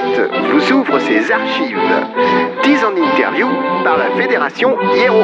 Planète 0.00 0.30
vous 0.50 0.72
ouvre 0.72 0.98
ses 1.00 1.30
archives. 1.30 1.76
10 2.64 2.84
en 2.84 2.96
interview 2.96 3.46
par 3.84 3.96
la 3.98 4.10
Fédération 4.16 4.76
Hiero. 4.94 5.22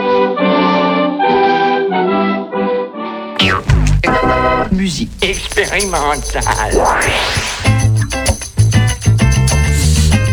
Musique 4.73 5.11
expérimentale. 5.23 6.43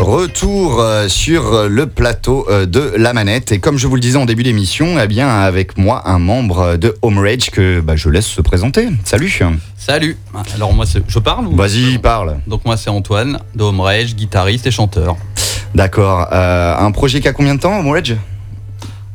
Retour 0.00 0.80
euh, 0.80 1.08
sur 1.08 1.68
le 1.68 1.86
plateau 1.86 2.46
euh, 2.50 2.66
de 2.66 2.92
la 2.96 3.12
manette 3.12 3.52
et 3.52 3.60
comme 3.60 3.78
je 3.78 3.86
vous 3.86 3.94
le 3.94 4.00
disais 4.00 4.18
en 4.18 4.26
début 4.26 4.42
d'émission, 4.42 4.98
eh 5.00 5.06
bien 5.06 5.28
avec 5.28 5.78
moi 5.78 6.02
un 6.06 6.18
membre 6.18 6.76
de 6.76 6.94
Home 7.00 7.18
Rage 7.18 7.50
que 7.50 7.80
bah, 7.80 7.96
je 7.96 8.10
laisse 8.10 8.26
se 8.26 8.42
présenter. 8.42 8.88
Salut. 9.04 9.40
Salut. 9.86 10.16
Alors 10.54 10.72
moi 10.72 10.86
c'est- 10.86 11.02
je 11.06 11.18
parle 11.18 11.46
ou 11.46 11.54
Vas-y, 11.56 11.98
parle. 11.98 12.38
Donc 12.46 12.64
moi 12.64 12.78
c'est 12.78 12.88
Antoine 12.88 13.38
de 13.54 13.62
Home 13.64 13.80
Rage, 13.80 14.14
guitariste 14.14 14.66
et 14.66 14.70
chanteur. 14.70 15.14
D'accord. 15.74 16.26
Euh, 16.32 16.74
un 16.78 16.90
projet 16.90 17.20
qui 17.20 17.28
a 17.28 17.34
combien 17.34 17.54
de 17.54 17.60
temps, 17.60 17.78
Home 17.80 17.90
Rage 17.90 18.16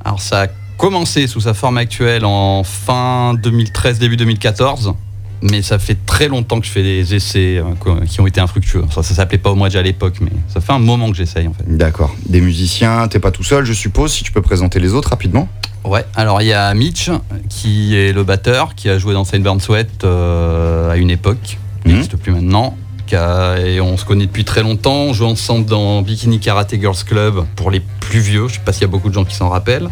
Alors 0.05 0.21
ça 0.21 0.43
a 0.43 0.47
commencé 0.77 1.25
sous 1.25 1.41
sa 1.41 1.55
forme 1.55 1.79
actuelle 1.79 2.23
en 2.23 2.63
fin 2.63 3.33
2013 3.33 3.97
début 3.97 4.15
2014. 4.15 4.93
Mais 5.41 5.61
ça 5.61 5.79
fait 5.79 5.97
très 6.05 6.27
longtemps 6.27 6.59
que 6.59 6.65
je 6.65 6.71
fais 6.71 6.83
des 6.83 7.15
essais 7.15 7.57
euh, 7.59 8.05
qui 8.05 8.19
ont 8.19 8.27
été 8.27 8.41
infructueux. 8.41 8.83
Ça, 8.93 9.03
ça 9.03 9.13
s'appelait 9.13 9.37
pas 9.37 9.51
Home 9.51 9.61
Rage 9.61 9.75
à 9.77 9.81
l'époque, 9.81 10.15
mais 10.19 10.31
ça 10.49 10.59
fait 10.59 10.73
un 10.73 10.79
moment 10.79 11.09
que 11.09 11.15
j'essaye 11.15 11.47
en 11.47 11.53
fait. 11.53 11.63
D'accord. 11.67 12.13
Des 12.27 12.41
musiciens, 12.41 13.07
t'es 13.07 13.19
pas 13.19 13.31
tout 13.31 13.43
seul, 13.43 13.63
je 13.65 13.71
suppose. 13.73 14.11
Si 14.11 14.23
tu 14.23 14.31
peux 14.33 14.41
présenter 14.41 14.79
les 14.79 14.93
autres 14.93 15.09
rapidement. 15.09 15.47
Ouais, 15.85 16.05
alors 16.15 16.41
il 16.41 16.47
y 16.49 16.53
a 16.53 16.73
Mitch 16.73 17.09
qui 17.47 17.95
est 17.95 18.11
le 18.11 18.23
batteur, 18.25 18.75
qui 18.75 18.89
a 18.89 18.97
joué 18.99 19.13
dans 19.13 19.23
Saint 19.23 19.39
Burn 19.39 19.61
Sweat 19.61 20.03
euh, 20.03 20.91
à 20.91 20.97
une 20.97 21.09
époque, 21.09 21.37
qui 21.43 21.57
Mhm. 21.85 21.93
n'existe 21.93 22.17
plus 22.17 22.31
maintenant. 22.33 22.75
a- 23.13 23.57
et 23.59 23.81
on 23.81 23.97
se 23.97 24.05
connaît 24.05 24.27
depuis 24.27 24.43
très 24.45 24.61
longtemps, 24.61 25.05
on 25.05 25.13
joue 25.13 25.25
ensemble 25.25 25.65
dans 25.65 26.01
Bikini 26.03 26.39
Karate 26.39 26.75
Girls 26.79 27.03
Club 27.07 27.43
pour 27.55 27.71
les 27.71 27.79
plus 27.79 28.19
vieux, 28.19 28.47
je 28.49 28.55
sais 28.55 28.59
pas 28.63 28.71
s'il 28.71 28.81
y 28.81 28.85
a 28.85 28.87
beaucoup 28.87 29.09
de 29.09 29.15
gens 29.15 29.25
qui 29.25 29.33
s'en 29.35 29.49
rappellent. 29.49 29.89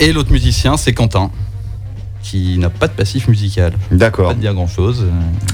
Et 0.00 0.12
l'autre 0.12 0.32
musicien, 0.32 0.76
c'est 0.76 0.92
Quentin, 0.92 1.30
qui 2.22 2.58
n'a 2.58 2.70
pas 2.70 2.86
de 2.86 2.92
passif 2.92 3.28
musical. 3.28 3.72
Pas 3.72 3.96
D'accord. 3.96 4.34
de 4.34 4.40
dire 4.40 4.52
grand 4.54 4.66
chose, 4.66 5.06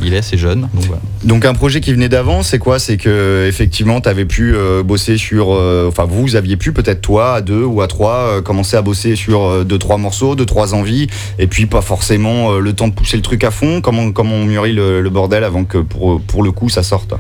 il 0.03 0.13
est 0.15 0.19
assez 0.19 0.37
jeune. 0.37 0.63
Donc 0.75 0.85
voilà. 0.87 1.01
Donc 1.25 1.45
un 1.45 1.55
projet 1.55 1.81
qui 1.81 1.93
venait 1.93 2.09
d'avant, 2.09 2.43
c'est 2.43 2.59
quoi? 2.59 2.79
C'est 2.79 2.97
que 2.97 3.47
effectivement, 3.49 4.01
tu 4.01 4.09
avais 4.09 4.25
pu 4.25 4.55
euh, 4.55 4.83
bosser 4.83 5.17
sur, 5.17 5.55
euh, 5.55 5.87
enfin 5.89 6.05
vous 6.05 6.35
aviez 6.37 6.57
pu 6.57 6.73
peut-être 6.73 7.01
toi 7.01 7.35
à 7.35 7.41
deux 7.41 7.65
ou 7.65 7.81
à 7.83 7.87
trois 7.89 8.15
euh, 8.17 8.43
commencer 8.43 8.77
à 8.77 8.83
bosser 8.83 9.17
sur 9.17 9.65
deux 9.65 9.79
trois 9.79 9.97
morceaux, 9.97 10.35
deux 10.35 10.47
trois 10.47 10.75
envies, 10.75 11.07
et 11.39 11.47
puis 11.47 11.67
pas 11.67 11.83
forcément 11.83 12.53
le 12.59 12.73
temps 12.73 12.89
de 12.89 12.95
pousser 12.95 13.17
le 13.17 13.23
truc 13.23 13.45
à 13.45 13.51
fond. 13.51 13.81
Comment 13.81 14.11
comment 14.13 14.35
on 14.35 14.45
mûrit 14.45 14.73
le, 14.73 15.01
le 15.03 15.11
bordel 15.11 15.45
avant 15.45 15.65
que 15.65 15.79
pour 15.79 16.21
pour 16.21 16.43
le 16.43 16.51
coup 16.53 16.69
ça 16.69 16.83
sorte? 16.83 17.15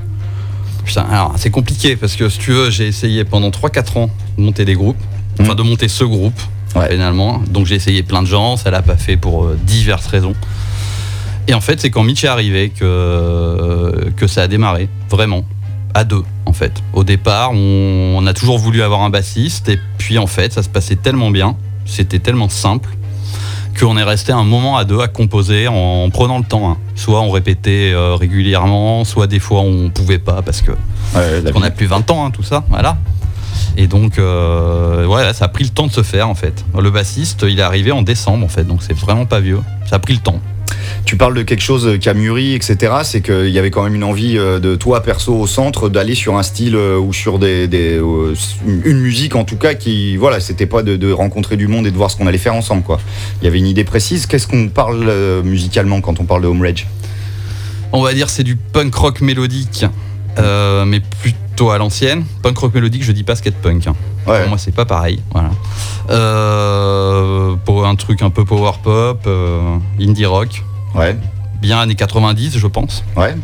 Putain, 0.85 1.07
alors 1.11 1.33
c'est 1.37 1.51
compliqué 1.51 1.97
parce 1.97 2.15
que 2.17 2.29
si 2.29 2.39
tu 2.39 2.53
veux, 2.53 2.71
j'ai 2.71 2.87
essayé 2.87 3.25
pendant 3.25 3.51
3-4 3.51 3.99
ans 3.99 4.11
de 4.39 4.43
monter 4.45 4.65
des 4.65 4.75
groupes, 4.75 4.97
enfin 5.41 5.51
Mhm. 5.53 5.57
de 5.59 5.63
monter 5.63 5.89
ce 5.89 6.05
groupe 6.05 6.39
Ouais. 6.79 6.89
finalement. 6.91 7.43
Donc 7.49 7.67
j'ai 7.67 7.75
essayé 7.75 8.03
plein 8.03 8.23
de 8.23 8.27
gens, 8.27 8.57
ça 8.57 8.71
l'a 8.71 8.83
pas 8.83 8.97
fait 8.97 9.17
pour 9.17 9.45
euh, 9.45 9.59
diverses 9.65 10.07
raisons. 10.07 10.35
Et 11.49 11.55
en 11.55 11.61
fait, 11.61 11.81
c'est 11.81 11.91
quand 11.91 12.03
Mitch 12.03 12.25
est 12.25 12.29
arrivé 12.29 12.71
que, 12.71 12.85
euh, 12.85 14.11
que 14.17 14.27
ça 14.27 14.43
a 14.43 14.49
démarré, 14.49 14.89
vraiment, 15.11 15.45
à 15.95 16.05
deux 16.05 16.23
en 16.45 16.53
fait. 16.53 16.73
Au 16.93 17.05
départ, 17.05 17.51
on, 17.53 18.17
on 18.19 18.27
a 18.27 18.33
toujours 18.35 18.59
voulu 18.59 18.83
avoir 18.83 19.03
un 19.03 19.11
bassiste 19.11 19.69
et 19.69 19.79
puis 19.99 20.19
en 20.19 20.27
fait, 20.27 20.53
ça 20.53 20.63
se 20.63 20.69
passait 20.69 20.97
tellement 20.97 21.31
bien, 21.31 21.57
c'était 21.85 22.19
tellement 22.19 22.49
simple 22.49 22.91
qu'on 23.79 23.97
est 23.99 24.03
resté 24.03 24.33
un 24.33 24.43
moment 24.45 24.77
à 24.79 24.85
deux 24.85 25.01
à 25.01 25.09
composer 25.09 25.69
en, 25.69 25.75
en 25.75 26.11
prenant 26.11 26.39
le 26.39 26.45
temps. 26.45 26.71
hein. 26.71 26.79
Soit 26.95 27.21
on 27.21 27.31
répétait 27.31 27.93
euh, 27.95 28.15
régulièrement, 28.15 29.05
soit 29.05 29.27
des 29.27 29.39
fois 29.39 29.61
on 29.61 29.91
pouvait 29.91 30.19
pas 30.19 30.41
parce 30.43 30.63
que 30.63 30.71
Ouais, 31.15 31.43
on 31.55 31.63
a 31.63 31.71
plus 31.71 31.87
20 31.87 32.11
ans, 32.11 32.25
hein, 32.27 32.31
tout 32.31 32.43
ça, 32.43 32.65
voilà. 32.71 32.97
Et 33.77 33.87
donc, 33.87 34.19
euh, 34.19 35.07
ouais, 35.07 35.33
ça 35.35 35.47
a 35.47 35.49
pris 35.49 35.65
le 35.65 35.71
temps 35.71 35.87
de 35.87 35.93
se 35.93 36.03
faire 36.03 36.29
en 36.29 36.35
fait. 36.35 36.65
Le 36.79 36.91
bassiste, 36.91 37.45
il 37.49 37.59
est 37.59 37.63
arrivé 37.63 37.93
en 37.93 38.03
décembre 38.03 38.45
en 38.45 38.49
fait, 38.49 38.65
donc 38.65 38.83
c'est 38.83 38.97
vraiment 38.97 39.27
pas 39.27 39.41
vieux. 39.41 39.61
Ça 39.89 39.97
a 39.97 39.99
pris 39.99 40.15
le 40.15 40.21
temps. 40.21 40.41
Tu 41.05 41.17
parles 41.17 41.35
de 41.35 41.43
quelque 41.43 41.63
chose 41.63 41.99
qui 42.01 42.09
a 42.09 42.15
mûri, 42.15 42.55
etc. 42.55 42.95
C'est 43.05 43.21
qu'il 43.21 43.51
y 43.51 43.59
avait 43.59 43.71
quand 43.71 43.85
même 43.85 43.95
une 43.95 44.05
envie 44.05 44.37
euh, 44.37 44.59
de 44.59 44.75
toi 44.75 45.03
perso 45.03 45.35
au 45.35 45.47
centre 45.47 45.89
d'aller 45.89 46.15
sur 46.15 46.37
un 46.37 46.43
style 46.43 46.75
euh, 46.75 46.99
ou 46.99 47.13
sur 47.13 47.39
des, 47.39 47.69
des, 47.69 47.99
euh, 47.99 48.35
une 48.67 48.99
musique 48.99 49.37
en 49.37 49.45
tout 49.45 49.57
cas 49.57 49.75
qui 49.75 50.17
voilà 50.17 50.41
c'était 50.41 50.67
pas 50.67 50.83
de, 50.83 50.97
de 50.97 51.13
rencontrer 51.13 51.57
du 51.57 51.69
monde 51.69 51.87
et 51.87 51.91
de 51.91 51.97
voir 51.97 52.11
ce 52.11 52.17
qu'on 52.17 52.27
allait 52.27 52.39
faire 52.39 52.55
ensemble 52.55 52.83
quoi. 52.83 52.99
Il 53.41 53.45
y 53.45 53.49
avait 53.49 53.59
une 53.59 53.67
idée 53.67 53.85
précise. 53.85 54.27
Qu'est-ce 54.27 54.49
qu'on 54.49 54.69
parle 54.69 55.11
musicalement 55.45 56.01
quand 56.01 56.21
on 56.21 56.25
parle 56.25 56.43
de 56.43 56.49
Home 56.49 56.63
Rage 56.63 56.87
On 57.93 58.03
va 58.03 58.13
dire 58.13 58.29
c'est 58.29 58.45
du 58.45 58.57
punk 58.57 58.95
rock 58.95 59.21
mélodique, 59.21 59.87
euh, 60.39 60.85
mais 60.85 61.01
plutôt 61.23 61.39
à 61.65 61.79
l'ancienne. 61.79 62.25
Punk 62.43 62.59
rock 62.59 62.75
mélodique, 62.75 63.03
je 63.05 63.13
dis 63.13 63.25
pas 63.25 63.35
skate 63.37 63.55
punk. 63.57 63.87
hein. 63.87 63.95
Ouais. 64.27 64.41
Pour 64.41 64.49
moi, 64.51 64.59
c'est 64.59 64.75
pas 64.75 64.85
pareil. 64.85 65.21
Voilà. 65.33 65.51
Euh, 66.11 67.55
pour 67.65 67.87
un 67.87 67.95
truc 67.97 68.23
un 68.23 68.31
peu 68.31 68.45
power 68.45 68.73
pop, 68.83 69.21
euh, 69.27 69.77
indie 70.01 70.27
rock, 70.27 70.63
Ouais. 70.95 71.17
bien 71.61 71.79
années 71.79 71.95
90, 71.95 72.59
je 72.59 72.67
pense. 72.67 73.05
Ouais. 73.17 73.35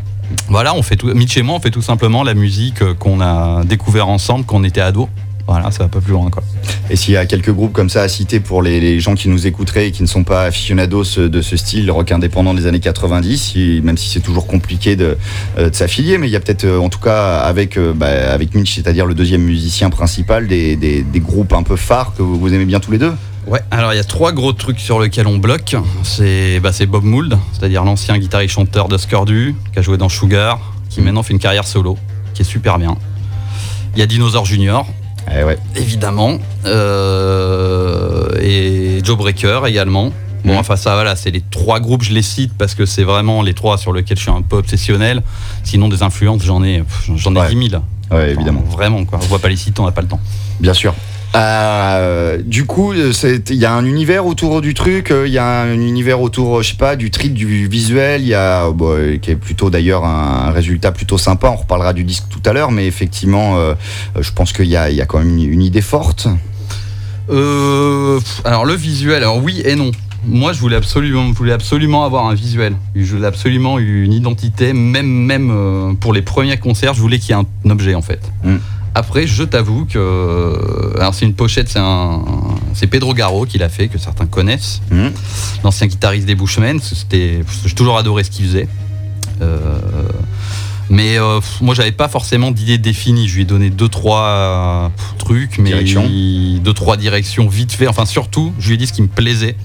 Voilà, 0.49 0.75
on 0.75 0.83
fait 0.83 0.97
tout. 0.97 1.09
Mitch 1.15 1.37
et 1.37 1.43
moi, 1.43 1.57
on 1.57 1.61
fait 1.61 1.71
tout 1.71 1.83
simplement 1.83 2.23
la 2.23 2.35
musique 2.35 2.81
euh, 2.83 2.95
qu'on 2.95 3.21
a 3.21 3.65
découvert 3.65 4.09
ensemble 4.09 4.45
quand 4.47 4.57
on 4.57 4.65
était 4.65 4.81
ados. 4.81 5.09
Voilà, 5.47 5.71
ça 5.73 5.81
va 5.85 5.89
pas 5.89 6.01
plus 6.01 6.13
loin 6.13 6.31
quoi. 6.31 6.43
Et 6.89 6.97
s'il 6.97 7.15
y 7.15 7.17
a 7.17 7.27
quelques 7.27 7.51
groupes 7.53 7.73
comme 7.73 7.89
ça 7.91 8.03
à 8.03 8.09
citer 8.09 8.39
pour 8.39 8.63
les, 8.63 8.79
les 8.81 9.01
gens 9.01 9.15
qui 9.15 9.29
nous 9.29 9.47
écouteraient 9.47 9.89
et 9.89 9.91
qui 9.91 10.03
ne 10.03 10.07
sont 10.09 10.23
pas 10.25 10.45
aficionados 10.45 11.05
de 11.17 11.43
ce 11.43 11.57
style 11.57 11.91
rock 11.91 12.13
indépendant 12.13 12.55
des 12.55 12.67
années 12.67 12.81
90, 12.81 13.37
si- 13.39 13.81
même 13.83 13.97
si 13.99 14.09
c'est 14.09 14.21
toujours 14.21 14.47
compliqué 14.47 14.95
de, 14.95 15.17
euh, 15.59 15.69
de 15.71 15.75
s'affilier, 15.75 16.17
mais 16.19 16.29
il 16.29 16.31
y 16.31 16.37
a 16.37 16.41
peut-être 16.41 16.65
euh, 16.65 16.79
en 16.79 16.89
tout 16.89 17.01
cas 17.01 17.39
avec, 17.39 17.77
euh, 17.77 17.93
bah, 17.93 18.07
avec 18.33 18.55
Mitch, 18.55 18.75
c'est-à-dire 18.77 19.05
le 19.07 19.15
deuxième 19.15 19.43
musicien 19.43 19.91
principal, 19.91 20.47
des, 20.47 20.77
des- 20.77 21.03
des 21.03 21.21
groupes 21.21 21.53
un 21.55 21.63
peu 21.65 21.77
phares 21.77 22.15
que 22.17 22.23
vous, 22.23 22.39
vous 22.39 22.55
aimez 22.55 22.65
bien 22.65 22.79
tous 22.81 22.93
les 22.93 22.99
deux 22.99 23.13
Ouais, 23.49 23.61
alors 23.73 23.93
il 23.93 23.97
y 23.97 24.01
a 24.01 24.05
trois 24.05 24.31
gros 24.31 24.53
trucs 24.53 24.79
sur 24.79 25.01
lesquels 25.01 25.27
on 25.27 25.39
bloque. 25.39 25.75
C'est 26.05 26.61
bah, 26.61 26.71
Bob 26.89 27.03
Mould, 27.03 27.37
c'est-à-dire 27.53 27.83
l'ancien 27.85 28.17
guitariste 28.17 28.55
chanteur 28.55 28.87
de 28.87 28.97
Scordu, 28.97 29.57
qui 29.73 29.79
a 29.81 29.83
joué 29.83 29.97
dans 29.99 30.09
Sugar, 30.09 30.61
qui 30.89 31.01
Mhm. 31.01 31.07
maintenant 31.07 31.23
fait 31.25 31.33
une 31.33 31.41
carrière 31.41 31.67
solo, 31.67 31.99
qui 32.35 32.43
est 32.43 32.45
super 32.45 32.79
bien. 32.79 32.97
Il 33.97 33.99
y 33.99 34.03
a 34.03 34.07
Dinosaur 34.07 34.45
Junior, 34.47 34.87
Eh 35.31 35.45
ouais. 35.45 35.59
évidemment, 35.77 36.39
euh, 36.67 38.29
et 38.41 39.01
Joe 39.05 39.17
Breaker 39.17 39.61
également. 39.67 40.13
Bon, 40.45 40.55
Mhm. 40.55 40.59
enfin 40.59 40.75
ça, 40.77 40.95
voilà, 40.95 41.15
c'est 41.15 41.31
les 41.31 41.41
trois 41.41 41.79
groupes, 41.79 42.03
je 42.03 42.13
les 42.13 42.23
cite 42.23 42.53
parce 42.59 42.75
que 42.75 42.85
c'est 42.85 43.05
vraiment 43.05 43.43
les 43.43 43.55
trois 43.55 43.79
sur 43.79 43.93
lesquels 43.93 44.17
je 44.17 44.23
suis 44.23 44.31
un 44.33 44.43
peu 44.43 44.57
obsessionnel. 44.57 45.23
Sinon, 45.63 45.89
des 45.89 46.03
influences, 46.03 46.43
j'en 46.43 46.65
ai, 46.65 46.83
j'en 47.15 47.35
ai 47.37 47.41
Ouais. 47.41 47.55
10 47.55 47.69
000. 47.71 47.83
Ouais, 48.11 48.31
évidemment. 48.33 48.63
Vraiment, 48.69 49.05
quoi. 49.05 49.21
On 49.23 49.27
voit 49.27 49.39
pas 49.39 49.49
les 49.49 49.57
citer, 49.57 49.81
on 49.81 49.87
n'a 49.87 49.93
pas 49.93 50.03
le 50.03 50.09
temps. 50.09 50.21
Bien 50.59 50.75
sûr. 50.75 50.95
Euh, 51.35 52.39
du 52.45 52.67
coup, 52.67 52.93
euh, 52.93 53.13
il 53.49 53.57
y 53.57 53.65
a 53.65 53.73
un 53.73 53.85
univers 53.85 54.27
autour 54.27 54.61
du 54.61 54.75
truc, 54.75 55.11
euh, 55.11 55.27
il 55.27 55.33
y 55.33 55.39
a 55.39 55.63
un 55.63 55.75
univers 55.75 56.21
autour, 56.21 56.63
je 56.63 56.71
sais 56.71 56.77
pas, 56.77 56.95
du 56.95 57.11
trip, 57.11 57.33
du 57.33 57.67
visuel, 57.69 58.21
il 58.21 58.29
y 58.29 58.35
a, 58.35 58.71
bon, 58.71 59.19
qui 59.21 59.31
est 59.31 59.37
plutôt 59.37 59.71
d'ailleurs 59.71 60.05
un 60.05 60.51
résultat 60.51 60.93
plutôt 60.93 61.19
sympa. 61.19 61.49
On 61.49 61.57
reparlera 61.57 61.95
du 61.95 62.05
disque 62.05 62.25
tout 62.29 62.43
à 62.45 62.53
l'heure, 62.53 62.71
mais 62.71 62.87
effectivement, 62.87 63.57
euh, 63.57 63.75
je 64.21 64.31
pense 64.33 64.53
qu'il 64.53 64.67
y 64.67 64.73
y 64.73 64.77
a 64.77 65.07
quand 65.07 65.19
même 65.19 65.39
une, 65.39 65.53
une 65.53 65.63
idée 65.63 65.81
forte. 65.81 66.29
Euh, 67.31 68.21
alors 68.45 68.65
le 68.65 68.75
visuel, 68.75 69.23
alors 69.23 69.43
oui 69.43 69.63
et 69.65 69.75
non. 69.75 69.91
Moi, 70.25 70.53
je 70.53 70.61
voulais 70.61 70.77
absolument, 70.77 71.29
je 71.33 71.39
voulais 71.39 71.53
absolument 71.53 72.05
avoir 72.05 72.27
un 72.27 72.35
visuel. 72.35 72.77
Je 72.95 73.17
voulais 73.17 73.27
absolument 73.27 73.81
une 73.81 74.13
identité, 74.13 74.73
même, 74.73 75.09
même 75.09 75.97
pour 75.99 76.13
les 76.13 76.23
premiers 76.23 76.59
concerts, 76.59 76.95
je 76.95 77.01
voulais 77.01 77.19
qu'il 77.19 77.35
y 77.35 77.39
ait 77.39 77.43
un 77.43 77.71
objet 77.71 77.97
en 77.97 78.03
fait. 78.03 78.21
Mm. 78.45 78.57
Après, 78.95 79.27
je 79.27 79.43
t'avoue 79.43 79.87
que, 79.87 79.99
euh, 79.99 80.95
alors 81.01 81.15
c'est 81.15 81.25
une 81.25 81.33
pochette, 81.35 81.69
c'est 81.71 81.79
un, 81.79 82.23
c'est 82.75 82.87
Pedro 82.87 83.15
Garo 83.15 83.47
qui 83.47 83.57
l'a 83.59 83.69
fait, 83.71 83.89
que 83.89 83.97
certains 83.99 84.27
connaissent, 84.27 84.83
Mhm. 84.91 85.13
l'ancien 85.65 85.87
guitariste 85.87 86.27
des 86.27 86.35
Bushmen. 86.35 86.79
C'était, 86.81 87.41
j'ai 87.65 87.75
toujours 87.75 87.97
adoré 87.97 88.23
ce 88.25 88.31
qu'il 88.31 88.45
faisait. 88.45 88.69
Euh, 89.41 89.79
mais 90.91 91.17
euh, 91.19 91.41
moi, 91.63 91.75
j'avais 91.75 91.93
pas 91.93 92.09
forcément 92.09 92.51
d'idée 92.51 92.77
définie. 92.77 93.29
Je 93.29 93.37
lui 93.37 93.43
ai 93.43 93.45
donné 93.47 93.71
deux 93.71 93.89
trois 93.89 94.27
euh, 94.27 94.89
trucs, 95.19 95.57
mais 95.59 95.71
Directions. 95.71 96.05
il- 96.07 96.61
deux 96.63 96.75
trois 96.75 96.99
directions 96.99 97.49
vite 97.49 97.73
fait. 97.73 97.87
Enfin, 97.89 98.05
surtout, 98.05 98.53
je 98.59 98.69
lui 98.69 98.75
ai 98.75 98.77
dit 98.77 98.87
ce 98.87 98.93
qui 98.93 99.01
me 99.03 99.09
plaisait 99.09 99.57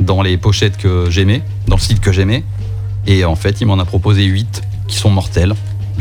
dans 0.00 0.22
les 0.22 0.36
pochettes 0.38 0.76
que 0.76 1.06
j'aimais, 1.08 1.42
dans 1.68 1.76
le 1.76 1.80
style 1.80 2.00
que 2.00 2.10
j'aimais. 2.12 2.42
Et 3.06 3.24
en 3.24 3.36
fait, 3.36 3.60
il 3.60 3.66
m'en 3.68 3.78
a 3.78 3.84
proposé 3.84 4.24
8 4.24 4.62
qui 4.88 4.96
sont 4.96 5.10
mortels. 5.10 5.54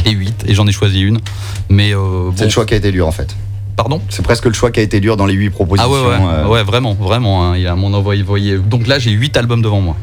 Et 0.05 0.11
8, 0.11 0.45
et 0.47 0.53
j'en 0.53 0.67
ai 0.67 0.71
choisi 0.71 1.01
une. 1.01 1.19
Mais 1.69 1.93
euh, 1.95 2.29
C'est 2.35 2.39
bon, 2.41 2.45
le 2.45 2.49
choix 2.51 2.65
qui 2.65 2.73
a 2.73 2.77
été 2.77 2.91
dur 2.91 3.07
en 3.07 3.11
fait. 3.11 3.35
pardon? 3.75 4.01
C'est 4.09 4.21
presque 4.23 4.45
le 4.45 4.53
choix 4.53 4.71
qui 4.71 4.79
a 4.79 4.83
été 4.83 4.99
dur 4.99 5.17
dans 5.17 5.25
les 5.25 5.33
huit 5.33 5.47
Ah 5.51 5.55
propositions. 5.55 5.91
ouais, 5.91 5.99
ouais, 5.99 6.17
euh. 6.21 6.47
ouais, 6.47 6.63
vraiment, 6.63 6.93
vraiment. 6.93 7.43
hein, 7.51 7.57
il 7.57 7.65
a 7.67 7.75
mon 7.75 7.99
voyez. 8.01 8.57
Donc 8.57 8.87
là, 8.87 8.99
j'ai 8.99 9.11
8 9.11 9.35
albums 9.37 9.61
devant 9.61 9.81
moi. 9.81 9.95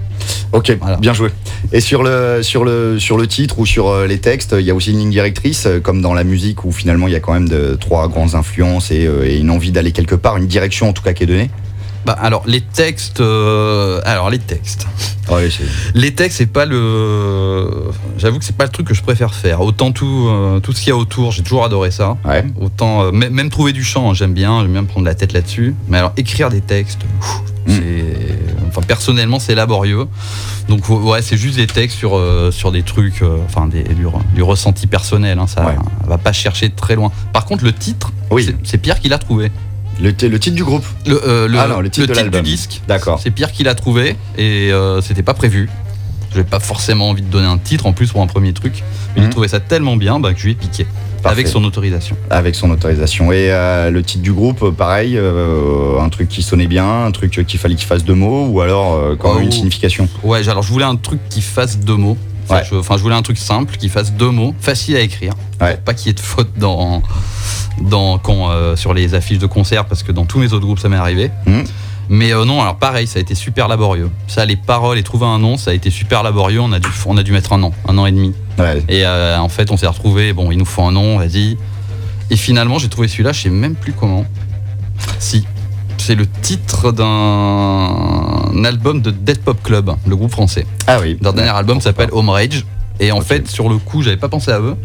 Ok, 0.52 0.76
Voilà. 0.80 0.96
bien 0.98 1.14
joué. 1.14 1.30
Et 1.72 1.80
sur 1.80 2.02
le, 2.02 2.40
sur, 2.42 2.64
le, 2.64 2.98
sur 2.98 3.16
le 3.16 3.26
titre 3.26 3.58
ou 3.58 3.64
sur 3.66 3.88
euh, 3.88 4.06
les 4.06 4.18
textes, 4.18 4.54
il 4.58 4.64
y 4.66 4.70
a 4.70 4.74
aussi 4.74 4.90
une 4.90 4.98
ligne 4.98 5.10
directrice, 5.10 5.66
comme 5.82 6.02
dans 6.02 6.12
la 6.14 6.24
musique, 6.24 6.64
où 6.64 6.72
finalement 6.72 7.06
il 7.06 7.12
y 7.12 7.16
a 7.16 7.20
quand 7.20 7.32
même 7.32 7.48
de, 7.48 7.74
trois 7.80 8.06
grandes 8.08 8.34
influences 8.34 8.90
et, 8.90 9.08
et 9.24 9.38
une 9.38 9.50
envie 9.50 9.72
d'aller 9.72 9.92
quelque 9.92 10.14
part, 10.14 10.36
une 10.36 10.46
direction 10.46 10.88
en 10.88 10.92
tout 10.92 11.02
cas 11.02 11.12
qui 11.14 11.22
est 11.22 11.26
donnée. 11.26 11.50
Bah 12.04 12.16
alors 12.20 12.42
les 12.46 12.60
textes, 12.60 13.20
euh, 13.20 14.00
alors 14.04 14.28
les 14.30 14.38
textes. 14.40 14.86
C'est- 15.28 15.62
Les 15.94 16.14
textes, 16.14 16.38
c'est 16.38 16.46
pas 16.46 16.66
le. 16.66 17.90
J'avoue 18.18 18.38
que 18.38 18.44
c'est 18.44 18.56
pas 18.56 18.64
le 18.64 18.70
truc 18.70 18.86
que 18.88 18.94
je 18.94 19.02
préfère 19.02 19.34
faire. 19.34 19.60
Autant 19.62 19.92
tout, 19.92 20.26
euh, 20.28 20.60
tout 20.60 20.72
ce 20.72 20.80
qu'il 20.80 20.88
y 20.88 20.92
a 20.92 20.96
autour, 20.96 21.30
j'ai 21.32 21.42
toujours 21.42 21.64
adoré 21.64 21.90
ça. 21.90 22.16
ouais. 22.24 22.44
Autant 22.60 23.04
euh, 23.04 23.12
même, 23.12 23.48
trouver 23.48 23.72
du 23.72 23.84
chant, 23.84 24.10
hein, 24.10 24.14
j'aime 24.14 24.34
bien, 24.34 24.60
j'aime 24.62 24.72
bien 24.72 24.82
me 24.82 24.86
prendre 24.88 25.06
la 25.06 25.14
tête 25.14 25.32
là-dessus. 25.32 25.74
Mais 25.88 25.98
alors 25.98 26.12
écrire 26.16 26.50
des 26.50 26.60
textes, 26.60 27.00
Mm. 27.66 27.70
c'est, 27.72 28.38
enfin 28.68 28.80
personnellement 28.82 29.38
c'est 29.38 29.54
laborieux. 29.54 30.06
Donc 30.68 30.88
ouais, 30.88 31.22
c'est 31.22 31.36
juste 31.36 31.56
des 31.56 31.68
textes 31.68 31.96
sur 31.96 32.20
sur 32.50 32.72
des 32.72 32.82
trucs, 32.82 33.22
enfin 33.46 33.68
des, 33.68 33.84
du, 33.84 34.06
re- 34.06 34.20
du 34.34 34.42
ressenti 34.42 34.86
personnel. 34.88 35.38
hein, 35.38 35.46
ça 35.46 35.64
Ouais. 35.66 35.76
va 36.06 36.18
pas 36.18 36.32
chercher 36.32 36.70
très 36.70 36.96
loin. 36.96 37.10
Par 37.32 37.44
contre, 37.44 37.64
le 37.64 37.72
titre, 37.72 38.12
Oui. 38.32 38.54
c'est 38.64 38.78
Pierre 38.78 38.98
qui 39.00 39.08
l'a 39.08 39.18
trouvé. 39.18 39.50
Le, 40.00 40.12
titre 40.14 40.50
du 40.56 40.64
groupe. 40.64 40.84
Le, 41.06 41.20
euh, 41.26 41.48
le, 41.48 41.58
Ah 41.58 41.68
non, 41.68 41.80
le 41.80 41.90
titre 41.90 42.06
de 42.12 42.28
du 42.28 42.42
disque. 42.42 42.80
D'accord. 42.88 43.20
C'est 43.22 43.30
Pierre 43.30 43.52
qui 43.52 43.62
l'a 43.62 43.74
trouvé 43.74 44.16
et 44.38 44.72
euh, 44.72 45.00
c'était 45.00 45.22
pas 45.22 45.34
prévu. 45.34 45.68
J'avais 46.32 46.44
pas 46.44 46.60
forcément 46.60 47.10
envie 47.10 47.22
de 47.22 47.28
donner 47.28 47.46
un 47.46 47.58
titre 47.58 47.84
en 47.86 47.92
plus 47.92 48.10
pour 48.10 48.22
un 48.22 48.26
premier 48.26 48.52
truc. 48.54 48.82
Mais 49.14 49.20
Mhm. 49.20 49.26
j'ai 49.26 49.30
trouvé 49.30 49.48
ça 49.48 49.60
tellement 49.60 49.96
bien 49.96 50.18
bah, 50.18 50.32
que 50.32 50.38
je 50.40 50.44
lui 50.46 50.52
ai 50.52 50.54
piqué. 50.54 50.86
Parfait. 51.22 51.36
Avec 51.36 51.46
son 51.48 51.62
autorisation. 51.62 52.16
Avec 52.30 52.54
son 52.56 52.70
autorisation. 52.70 53.30
Et 53.30 53.52
euh, 53.52 53.90
le 53.90 54.02
titre 54.02 54.22
du 54.24 54.32
groupe, 54.32 54.70
pareil, 54.70 55.16
euh, 55.16 56.00
un 56.00 56.08
truc 56.08 56.28
qui 56.28 56.42
sonnait 56.42 56.66
bien, 56.66 57.04
un 57.04 57.10
truc 57.12 57.44
qu'il 57.46 57.60
fallait 57.60 57.76
qu'il 57.76 57.86
fasse 57.86 58.02
deux 58.02 58.14
mots, 58.14 58.46
ou 58.46 58.60
alors 58.60 58.94
euh, 58.94 59.14
quand 59.16 59.34
même 59.34 59.42
Oh. 59.42 59.46
une 59.46 59.52
signification? 59.52 60.08
Ouais, 60.24 60.48
alors 60.48 60.62
je 60.64 60.72
voulais 60.72 60.84
un 60.86 60.96
truc 60.96 61.20
qui 61.28 61.42
fasse 61.42 61.78
deux 61.78 61.94
mots. 61.96 62.16
Ouais. 62.50 62.62
je, 62.68 62.74
enfin, 62.74 62.96
je 62.96 63.02
voulais 63.02 63.14
un 63.14 63.22
truc 63.22 63.38
simple 63.38 63.76
qui 63.76 63.88
fasse 63.88 64.12
deux 64.12 64.30
mots, 64.30 64.54
facile 64.60 64.96
à 64.96 65.00
écrire. 65.00 65.34
Ouais. 65.60 65.76
Pas 65.76 65.94
qu'il 65.94 66.08
y 66.08 66.10
ait 66.10 66.14
de 66.14 66.20
faute 66.20 66.50
dans, 66.56 67.02
dans, 67.80 68.18
quand, 68.18 68.50
euh, 68.50 68.76
sur 68.76 68.94
les 68.94 69.14
affiches 69.14 69.38
de 69.38 69.46
concert, 69.46 69.84
parce 69.86 70.02
que 70.02 70.12
dans 70.12 70.24
tous 70.24 70.38
mes 70.38 70.52
autres 70.52 70.64
groupes, 70.64 70.78
ça 70.78 70.88
m'est 70.88 70.96
arrivé. 70.96 71.30
Mhm. 71.46 71.64
Mais 72.08 72.32
euh, 72.34 72.44
non, 72.44 72.60
alors 72.60 72.76
pareil, 72.76 73.06
ça 73.06 73.18
a 73.18 73.22
été 73.22 73.34
super 73.34 73.68
laborieux. 73.68 74.10
Ça, 74.26 74.44
les 74.44 74.56
paroles 74.56 74.98
et 74.98 75.02
trouver 75.02 75.26
un 75.26 75.38
nom, 75.38 75.56
ça 75.56 75.70
a 75.70 75.74
été 75.74 75.90
super 75.90 76.22
laborieux. 76.22 76.60
On 76.60 76.72
a 76.72 76.78
dû, 76.78 76.88
on 77.06 77.16
a 77.16 77.22
dû 77.22 77.32
mettre 77.32 77.52
un 77.52 77.62
an, 77.62 77.72
un 77.88 77.96
an 77.96 78.06
et 78.06 78.12
demi. 78.12 78.34
Ouais. 78.58 78.82
Et 78.88 79.06
euh, 79.06 79.38
en 79.38 79.48
fait, 79.48 79.70
on 79.70 79.76
s'est 79.76 79.86
retrouvé. 79.86 80.32
Bon, 80.32 80.50
il 80.50 80.58
nous 80.58 80.64
faut 80.64 80.82
un 80.82 80.92
nom, 80.92 81.18
vas-y. 81.18 81.56
Et 82.30 82.36
finalement, 82.36 82.78
j'ai 82.78 82.88
trouvé 82.88 83.08
celui-là, 83.08 83.32
je 83.32 83.42
sais 83.42 83.50
même 83.50 83.74
plus 83.76 83.92
comment. 83.92 84.26
Si. 85.18 85.46
C'est 85.98 86.16
le 86.16 86.26
titre 86.26 86.90
d'un 86.90 88.31
album 88.64 89.00
de 89.00 89.10
Dead 89.10 89.38
Pop 89.40 89.62
Club, 89.62 89.90
le 90.06 90.16
groupe 90.16 90.30
français. 90.30 90.66
Ah 90.86 90.98
oui. 91.00 91.18
Leur 91.20 91.32
dernier 91.32 91.50
album 91.50 91.80
s'appelle 91.80 92.10
Home 92.12 92.28
Rage. 92.28 92.64
Et 93.00 93.10
en 93.10 93.20
fait, 93.20 93.48
sur 93.48 93.68
le 93.68 93.78
coup, 93.78 94.02
j'avais 94.02 94.16
pas 94.16 94.28
pensé 94.28 94.50
à 94.50 94.60
eux. 94.60 94.76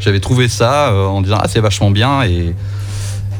J'avais 0.00 0.20
trouvé 0.20 0.48
ça 0.48 0.88
euh, 0.90 1.06
en 1.06 1.20
disant, 1.22 1.38
ah, 1.40 1.48
c'est 1.48 1.60
vachement 1.60 1.90
bien. 1.90 2.22
Et, 2.22 2.54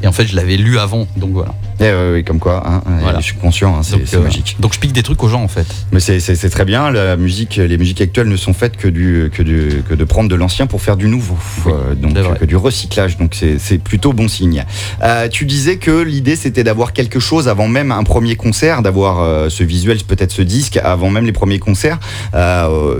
et 0.02 0.06
en 0.06 0.12
fait, 0.12 0.26
je 0.26 0.36
l'avais 0.36 0.56
lu 0.56 0.78
avant. 0.78 1.06
Donc 1.16 1.30
voilà. 1.32 1.54
Eh 1.80 1.84
ouais, 1.84 2.24
comme 2.26 2.38
quoi, 2.40 2.62
hein, 2.66 2.82
Voilà. 3.02 3.20
je 3.20 3.24
suis 3.24 3.36
conscient, 3.36 3.76
hein, 3.76 3.82
c'est 3.82 4.14
euh, 4.14 4.20
magique. 4.22 4.56
Donc 4.60 4.74
je 4.74 4.78
pique 4.80 4.92
des 4.92 5.02
trucs 5.02 5.22
aux 5.22 5.28
gens, 5.28 5.42
en 5.42 5.48
fait. 5.48 5.66
Mais 5.92 6.00
c'est- 6.00 6.48
très 6.50 6.64
bien, 6.64 6.90
la 6.90 7.16
musique, 7.16 7.56
les 7.56 7.78
musiques 7.78 8.00
actuelles 8.00 8.28
ne 8.28 8.36
sont 8.36 8.52
faites 8.54 8.76
que, 8.76 8.88
du, 8.88 9.30
que, 9.32 9.42
du, 9.42 9.82
que 9.88 9.94
de 9.94 10.04
prendre 10.04 10.28
de 10.28 10.34
l'ancien 10.34 10.66
pour 10.66 10.80
faire 10.82 10.96
du 10.96 11.06
nouveau, 11.08 11.36
Oui, 11.66 11.72
Euh, 11.74 11.94
donc 11.94 12.14
que 12.38 12.44
du 12.44 12.56
recyclage, 12.56 13.16
donc 13.18 13.34
c'est 13.58 13.78
plutôt 13.78 14.12
bon 14.12 14.28
signe. 14.28 14.64
Euh, 15.02 15.28
tu 15.28 15.44
disais 15.44 15.76
que 15.76 16.02
l'idée 16.02 16.36
c'était 16.36 16.64
d'avoir 16.64 16.92
quelque 16.92 17.20
chose 17.20 17.48
avant 17.48 17.68
même 17.68 17.92
un 17.92 18.02
premier 18.04 18.34
concert, 18.36 18.82
d'avoir 18.82 19.20
euh, 19.20 19.48
ce 19.48 19.62
visuel, 19.64 19.98
peut-être 20.06 20.32
ce 20.32 20.42
disque, 20.42 20.78
avant 20.82 21.10
même 21.10 21.24
les 21.26 21.32
premiers 21.32 21.58
concerts. 21.58 21.98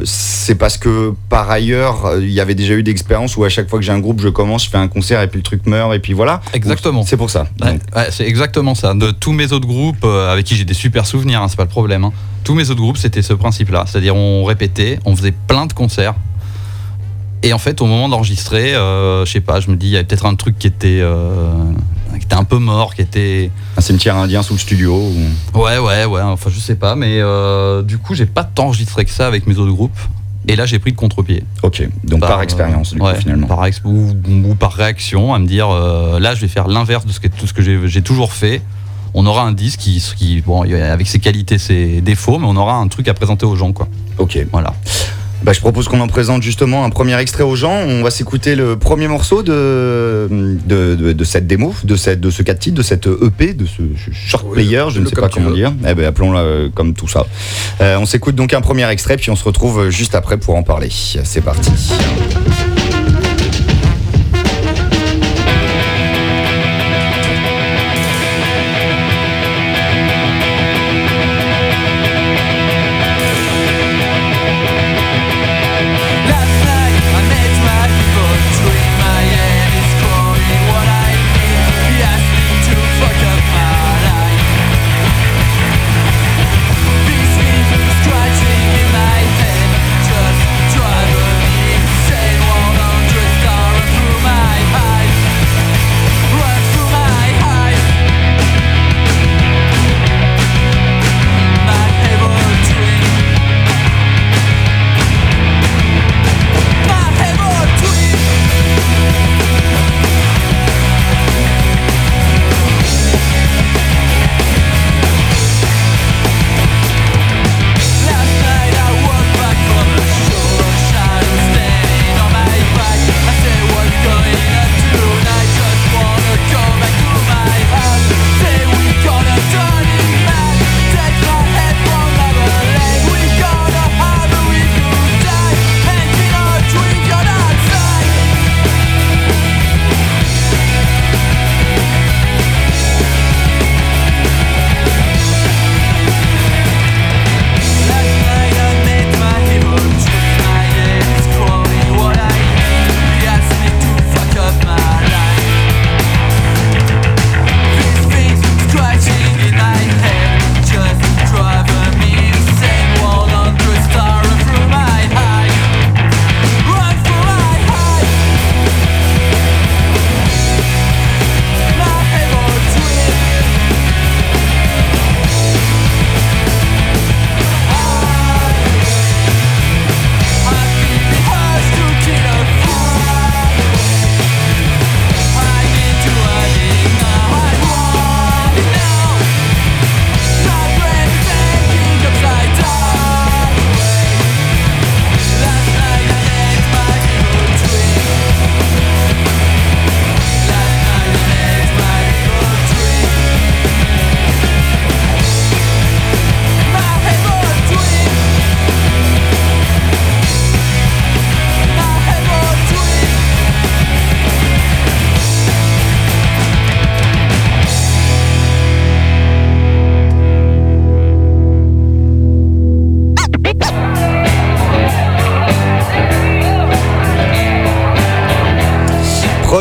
C'est 0.04 0.54
parce 0.54 0.76
que 0.78 1.12
par 1.28 1.50
ailleurs, 1.50 2.12
il 2.20 2.30
y 2.30 2.40
avait 2.40 2.54
déjà 2.54 2.74
eu 2.74 2.82
d'expériences 2.82 3.36
où 3.36 3.44
à 3.44 3.48
chaque 3.48 3.68
fois 3.68 3.78
que 3.78 3.84
j'ai 3.84 3.92
un 3.92 3.98
groupe, 3.98 4.20
je 4.20 4.28
commence, 4.28 4.64
je 4.64 4.70
fais 4.70 4.78
un 4.78 4.88
concert 4.88 5.20
et 5.22 5.28
puis 5.28 5.38
le 5.38 5.42
truc 5.42 5.66
meurt 5.66 5.94
et 5.94 5.98
puis 5.98 6.12
voilà. 6.12 6.40
Exactement. 6.52 7.04
C'est 7.04 7.16
pour 7.16 7.30
ça. 7.30 7.46
Ouais, 7.62 7.78
c'est 8.10 8.26
exactement 8.26 8.67
ça. 8.74 8.94
De 8.94 9.10
tous 9.10 9.32
mes 9.32 9.52
autres 9.52 9.66
groupes, 9.68 10.04
euh, 10.04 10.32
avec 10.32 10.46
qui 10.46 10.56
j'ai 10.56 10.64
des 10.64 10.74
super 10.74 11.06
souvenirs, 11.06 11.42
hein, 11.42 11.48
c'est 11.48 11.56
pas 11.56 11.64
le 11.64 11.68
problème. 11.68 12.04
hein. 12.04 12.12
Tous 12.44 12.54
mes 12.54 12.70
autres 12.70 12.80
groupes, 12.80 12.96
c'était 12.98 13.22
ce 13.22 13.32
principe-là. 13.34 13.84
C'est-à-dire, 13.86 14.16
on 14.16 14.44
répétait, 14.44 14.98
on 15.04 15.14
faisait 15.16 15.32
plein 15.46 15.66
de 15.66 15.72
concerts. 15.72 16.14
Et 17.42 17.52
en 17.52 17.58
fait, 17.58 17.80
au 17.82 17.86
moment 17.86 18.08
d'enregistrer, 18.08 18.74
euh, 18.74 19.24
je 19.24 19.30
sais 19.30 19.40
pas, 19.40 19.60
je 19.60 19.70
me 19.70 19.76
dis, 19.76 19.86
il 19.86 19.92
y 19.92 19.96
avait 19.96 20.04
peut-être 20.04 20.26
un 20.26 20.34
truc 20.34 20.58
qui 20.58 20.66
était, 20.66 20.98
euh, 21.00 21.52
qui 22.18 22.24
était 22.24 22.34
un 22.34 22.42
peu 22.44 22.58
mort, 22.58 22.94
qui 22.96 23.02
était. 23.02 23.50
un 23.76 23.80
cimetière 23.80 24.16
indien 24.16 24.42
sous 24.42 24.54
le 24.54 24.58
studio. 24.58 24.94
ou- 24.96 25.58
Ouais, 25.60 25.78
ouais, 25.78 26.04
ouais, 26.04 26.20
enfin, 26.22 26.50
je 26.52 26.58
sais 26.58 26.74
pas. 26.74 26.96
Mais 26.96 27.20
euh, 27.20 27.82
du 27.82 27.98
coup, 27.98 28.14
j'ai 28.14 28.26
pas 28.26 28.42
tant 28.42 28.64
enregistré 28.66 29.04
que 29.04 29.10
ça 29.12 29.26
avec 29.28 29.46
mes 29.46 29.56
autres 29.56 29.70
groupes. 29.72 29.96
Et 30.46 30.56
là, 30.56 30.64
j'ai 30.66 30.78
pris 30.78 30.90
le 30.90 30.96
contre-pied. 30.96 31.44
Ok, 31.62 31.86
donc 32.04 32.20
par, 32.20 32.40
expérience, 32.42 32.94
du 32.94 33.00
ouais, 33.00 33.14
coup, 33.14 33.20
finalement. 33.20 33.46
Par 33.46 33.66
ex- 33.66 33.82
ou, 33.84 34.14
ou 34.46 34.54
par 34.54 34.72
réaction, 34.72 35.34
à 35.34 35.38
me 35.38 35.46
dire 35.46 35.68
euh, 35.68 36.20
là, 36.20 36.34
je 36.34 36.40
vais 36.40 36.48
faire 36.48 36.68
l'inverse 36.68 37.04
de 37.04 37.12
ce 37.12 37.20
que, 37.20 37.28
tout 37.28 37.46
ce 37.46 37.52
que 37.52 37.62
j'ai 37.62 37.78
j'ai 37.88 38.02
toujours 38.02 38.32
fait. 38.32 38.62
On 39.14 39.26
aura 39.26 39.42
un 39.42 39.52
disque 39.52 39.80
qui, 39.80 40.02
qui 40.16 40.40
bon, 40.42 40.62
avec 40.62 41.06
ses 41.08 41.18
qualités, 41.18 41.58
ses 41.58 42.00
défauts, 42.00 42.38
mais 42.38 42.46
on 42.46 42.56
aura 42.56 42.74
un 42.76 42.88
truc 42.88 43.08
à 43.08 43.14
présenter 43.14 43.46
aux 43.46 43.56
gens, 43.56 43.72
quoi. 43.72 43.88
Ok. 44.18 44.38
Voilà. 44.52 44.74
Bah, 45.44 45.52
je 45.52 45.60
propose 45.60 45.86
qu'on 45.88 46.00
en 46.00 46.08
présente 46.08 46.42
justement 46.42 46.84
un 46.84 46.90
premier 46.90 47.16
extrait 47.18 47.44
aux 47.44 47.54
gens. 47.54 47.72
On 47.72 48.02
va 48.02 48.10
s'écouter 48.10 48.56
le 48.56 48.76
premier 48.76 49.06
morceau 49.08 49.42
de, 49.42 50.28
de, 50.66 50.94
de- 50.96 51.12
de 51.12 51.24
cette 51.24 51.46
démo, 51.46 51.74
de, 51.84 51.96
cette, 51.96 52.20
de 52.20 52.30
ce 52.30 52.42
4 52.42 52.58
titres, 52.58 52.76
de 52.76 52.82
cette 52.82 53.06
EP, 53.06 53.54
de 53.54 53.64
ce 53.64 53.82
short 54.12 54.44
Oui, 54.48 54.54
player, 54.54 54.84
je 54.90 55.00
ne 55.00 55.06
sais 55.06 55.14
pas 55.14 55.28
comment 55.28 55.50
dire. 55.52 55.72
Eh 55.88 55.94
ben, 55.94 56.04
appelons-la 56.06 56.40
euh, 56.40 56.68
comme 56.74 56.92
tout 56.92 57.08
ça. 57.08 57.24
Euh, 57.80 57.96
on 58.00 58.04
s'écoute 58.06 58.34
donc 58.34 58.52
un 58.52 58.60
premier 58.60 58.88
extrait, 58.90 59.16
puis 59.16 59.30
on 59.30 59.36
se 59.36 59.44
retrouve 59.44 59.90
juste 59.90 60.14
après 60.16 60.36
pour 60.38 60.56
en 60.56 60.62
parler. 60.64 60.88
C'est 60.90 61.40
parti. 61.40 61.70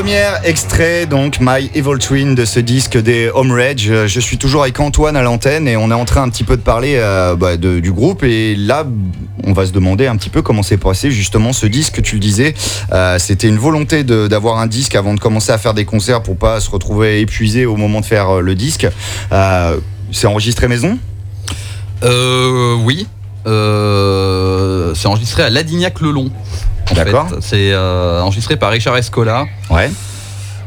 Premier 0.07 0.29
extrait, 0.45 1.05
donc 1.05 1.39
My 1.41 1.69
Evil 1.75 1.97
Twin 1.99 2.33
de 2.33 2.45
ce 2.45 2.61
disque 2.61 2.97
des 2.97 3.29
Home 3.29 3.51
Rage. 3.51 3.91
Je 4.05 4.19
suis 4.21 4.37
toujours 4.37 4.61
avec 4.61 4.79
Antoine 4.79 5.17
à 5.17 5.21
l'antenne 5.21 5.67
et 5.67 5.75
on 5.75 5.91
est 5.91 5.93
en 5.93 6.05
train 6.05 6.21
un 6.21 6.29
petit 6.29 6.45
peu 6.45 6.55
de 6.55 6.61
parler 6.61 6.93
euh, 6.95 7.35
bah, 7.35 7.57
du 7.57 7.91
groupe. 7.91 8.23
Et 8.23 8.55
là, 8.55 8.85
on 9.43 9.51
va 9.51 9.65
se 9.65 9.73
demander 9.73 10.07
un 10.07 10.15
petit 10.15 10.29
peu 10.29 10.41
comment 10.41 10.63
s'est 10.63 10.77
passé 10.77 11.11
justement 11.11 11.51
ce 11.51 11.65
disque. 11.65 12.01
Tu 12.03 12.15
le 12.15 12.21
disais, 12.21 12.53
euh, 12.93 13.19
c'était 13.19 13.49
une 13.49 13.57
volonté 13.57 14.05
d'avoir 14.05 14.59
un 14.59 14.67
disque 14.67 14.95
avant 14.95 15.13
de 15.13 15.19
commencer 15.19 15.51
à 15.51 15.57
faire 15.57 15.73
des 15.73 15.83
concerts 15.83 16.23
pour 16.23 16.37
pas 16.37 16.61
se 16.61 16.69
retrouver 16.69 17.19
épuisé 17.19 17.65
au 17.65 17.75
moment 17.75 17.99
de 17.99 18.05
faire 18.05 18.37
euh, 18.37 18.39
le 18.39 18.55
disque. 18.55 18.87
C'est 20.13 20.27
enregistré 20.27 20.69
maison? 20.69 20.97
Euh, 22.03 22.75
oui. 22.75 23.07
Euh, 23.47 24.93
c'est 24.95 25.07
enregistré 25.07 25.43
à 25.43 25.49
Ladignac-le-Long. 25.49 26.29
en 26.91 26.93
D'accord. 26.93 27.29
fait. 27.29 27.35
C'est 27.41 27.71
euh, 27.71 28.21
enregistré 28.21 28.57
par 28.57 28.71
Richard 28.71 28.95
Escola. 28.97 29.45
Ouais. 29.69 29.91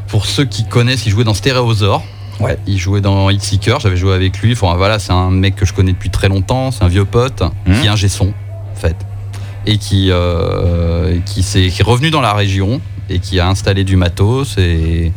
Pour 0.07 0.25
ceux 0.25 0.45
qui 0.45 0.65
connaissent, 0.65 1.05
il 1.05 1.11
jouait 1.11 1.23
dans 1.23 1.33
Stéréosaure. 1.33 2.03
Ouais. 2.39 2.57
Il 2.67 2.77
jouait 2.79 3.01
dans 3.01 3.29
Hitseeker, 3.29 3.79
j'avais 3.79 3.97
joué 3.97 4.13
avec 4.13 4.39
lui. 4.39 4.53
Enfin, 4.53 4.75
voilà, 4.75 4.99
c'est 4.99 5.11
un 5.13 5.29
mec 5.29 5.55
que 5.55 5.65
je 5.65 5.73
connais 5.73 5.91
depuis 5.91 6.09
très 6.09 6.27
longtemps, 6.27 6.71
c'est 6.71 6.83
un 6.83 6.87
vieux 6.87 7.05
pote 7.05 7.43
Mhm. 7.67 7.79
qui 7.79 7.85
est 7.85 7.89
un 7.89 7.95
gesson, 7.95 8.33
en 8.73 8.75
fait. 8.79 8.95
Et 9.67 9.77
qui, 9.77 10.07
euh, 10.09 11.19
qui, 11.25 11.41
est 11.55 11.83
revenu 11.83 12.09
dans 12.09 12.21
la 12.21 12.33
région 12.33 12.81
et 13.09 13.19
qui 13.19 13.39
a 13.39 13.47
installé 13.47 13.83
du 13.83 13.95
matos. 13.95 14.57
Et, 14.57 15.11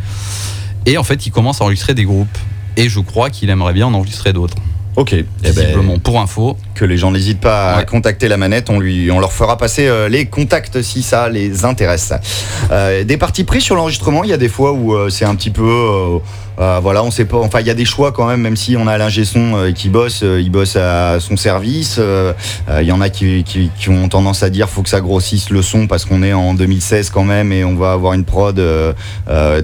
et 0.84 0.98
en 0.98 1.02
fait, 1.02 1.26
il 1.26 1.30
commence 1.30 1.60
à 1.60 1.64
enregistrer 1.64 1.94
des 1.94 2.04
groupes. 2.04 2.36
Et 2.76 2.88
je 2.90 3.00
crois 3.00 3.30
qu'il 3.30 3.48
aimerait 3.50 3.72
bien 3.72 3.86
en 3.86 3.94
enregistrer 3.94 4.32
d'autres. 4.34 4.56
Ok. 4.96 5.12
Eh 5.14 5.24
ben, 5.42 5.52
Visiblement, 5.52 5.98
pour 5.98 6.20
info. 6.20 6.58
Que 6.74 6.84
les 6.84 6.96
gens 6.96 7.10
n'hésitent 7.12 7.40
pas 7.40 7.74
à 7.74 7.84
contacter 7.84 8.28
la 8.28 8.36
manette. 8.36 8.68
On, 8.70 8.78
lui, 8.80 9.10
on 9.10 9.20
leur 9.20 9.32
fera 9.32 9.56
passer 9.56 9.86
euh, 9.86 10.08
les 10.08 10.26
contacts 10.26 10.82
si 10.82 11.02
ça 11.02 11.28
les 11.28 11.64
intéresse. 11.64 12.12
Euh, 12.70 13.04
des 13.04 13.16
parties 13.16 13.44
pris 13.44 13.60
sur 13.60 13.76
l'enregistrement, 13.76 14.24
il 14.24 14.30
y 14.30 14.32
a 14.32 14.36
des 14.36 14.48
fois 14.48 14.72
où 14.72 14.94
euh, 14.94 15.08
c'est 15.08 15.24
un 15.24 15.34
petit 15.34 15.50
peu. 15.50 16.18
voilà, 16.56 17.02
on 17.02 17.10
sait 17.10 17.24
pas. 17.24 17.38
Enfin, 17.38 17.60
il 17.60 17.66
y 17.66 17.70
a 17.70 17.74
des 17.74 17.84
choix 17.84 18.12
quand 18.12 18.26
même, 18.26 18.40
même 18.40 18.56
si 18.56 18.76
on 18.76 18.86
a 18.86 18.96
l'ingé 18.98 19.24
son 19.24 19.72
qui 19.74 19.88
bosse, 19.88 20.22
il 20.22 20.50
bosse 20.50 20.76
à 20.76 21.18
son 21.20 21.36
service. 21.36 22.00
Il 22.80 22.86
y 22.86 22.92
en 22.92 23.00
a 23.00 23.08
qui, 23.08 23.42
qui- 23.44 23.70
qui 23.78 23.88
ont 23.88 24.08
tendance 24.08 24.42
à 24.42 24.50
dire 24.50 24.68
faut 24.68 24.82
que 24.82 24.88
ça 24.88 25.00
grossisse 25.00 25.50
le 25.50 25.62
son 25.62 25.86
parce 25.86 26.04
qu'on 26.04 26.22
est 26.22 26.32
en 26.32 26.54
2016 26.54 27.10
quand 27.10 27.24
même 27.24 27.52
et 27.52 27.64
on 27.64 27.74
va 27.74 27.92
avoir 27.92 28.12
une 28.14 28.24
prod 28.24 28.60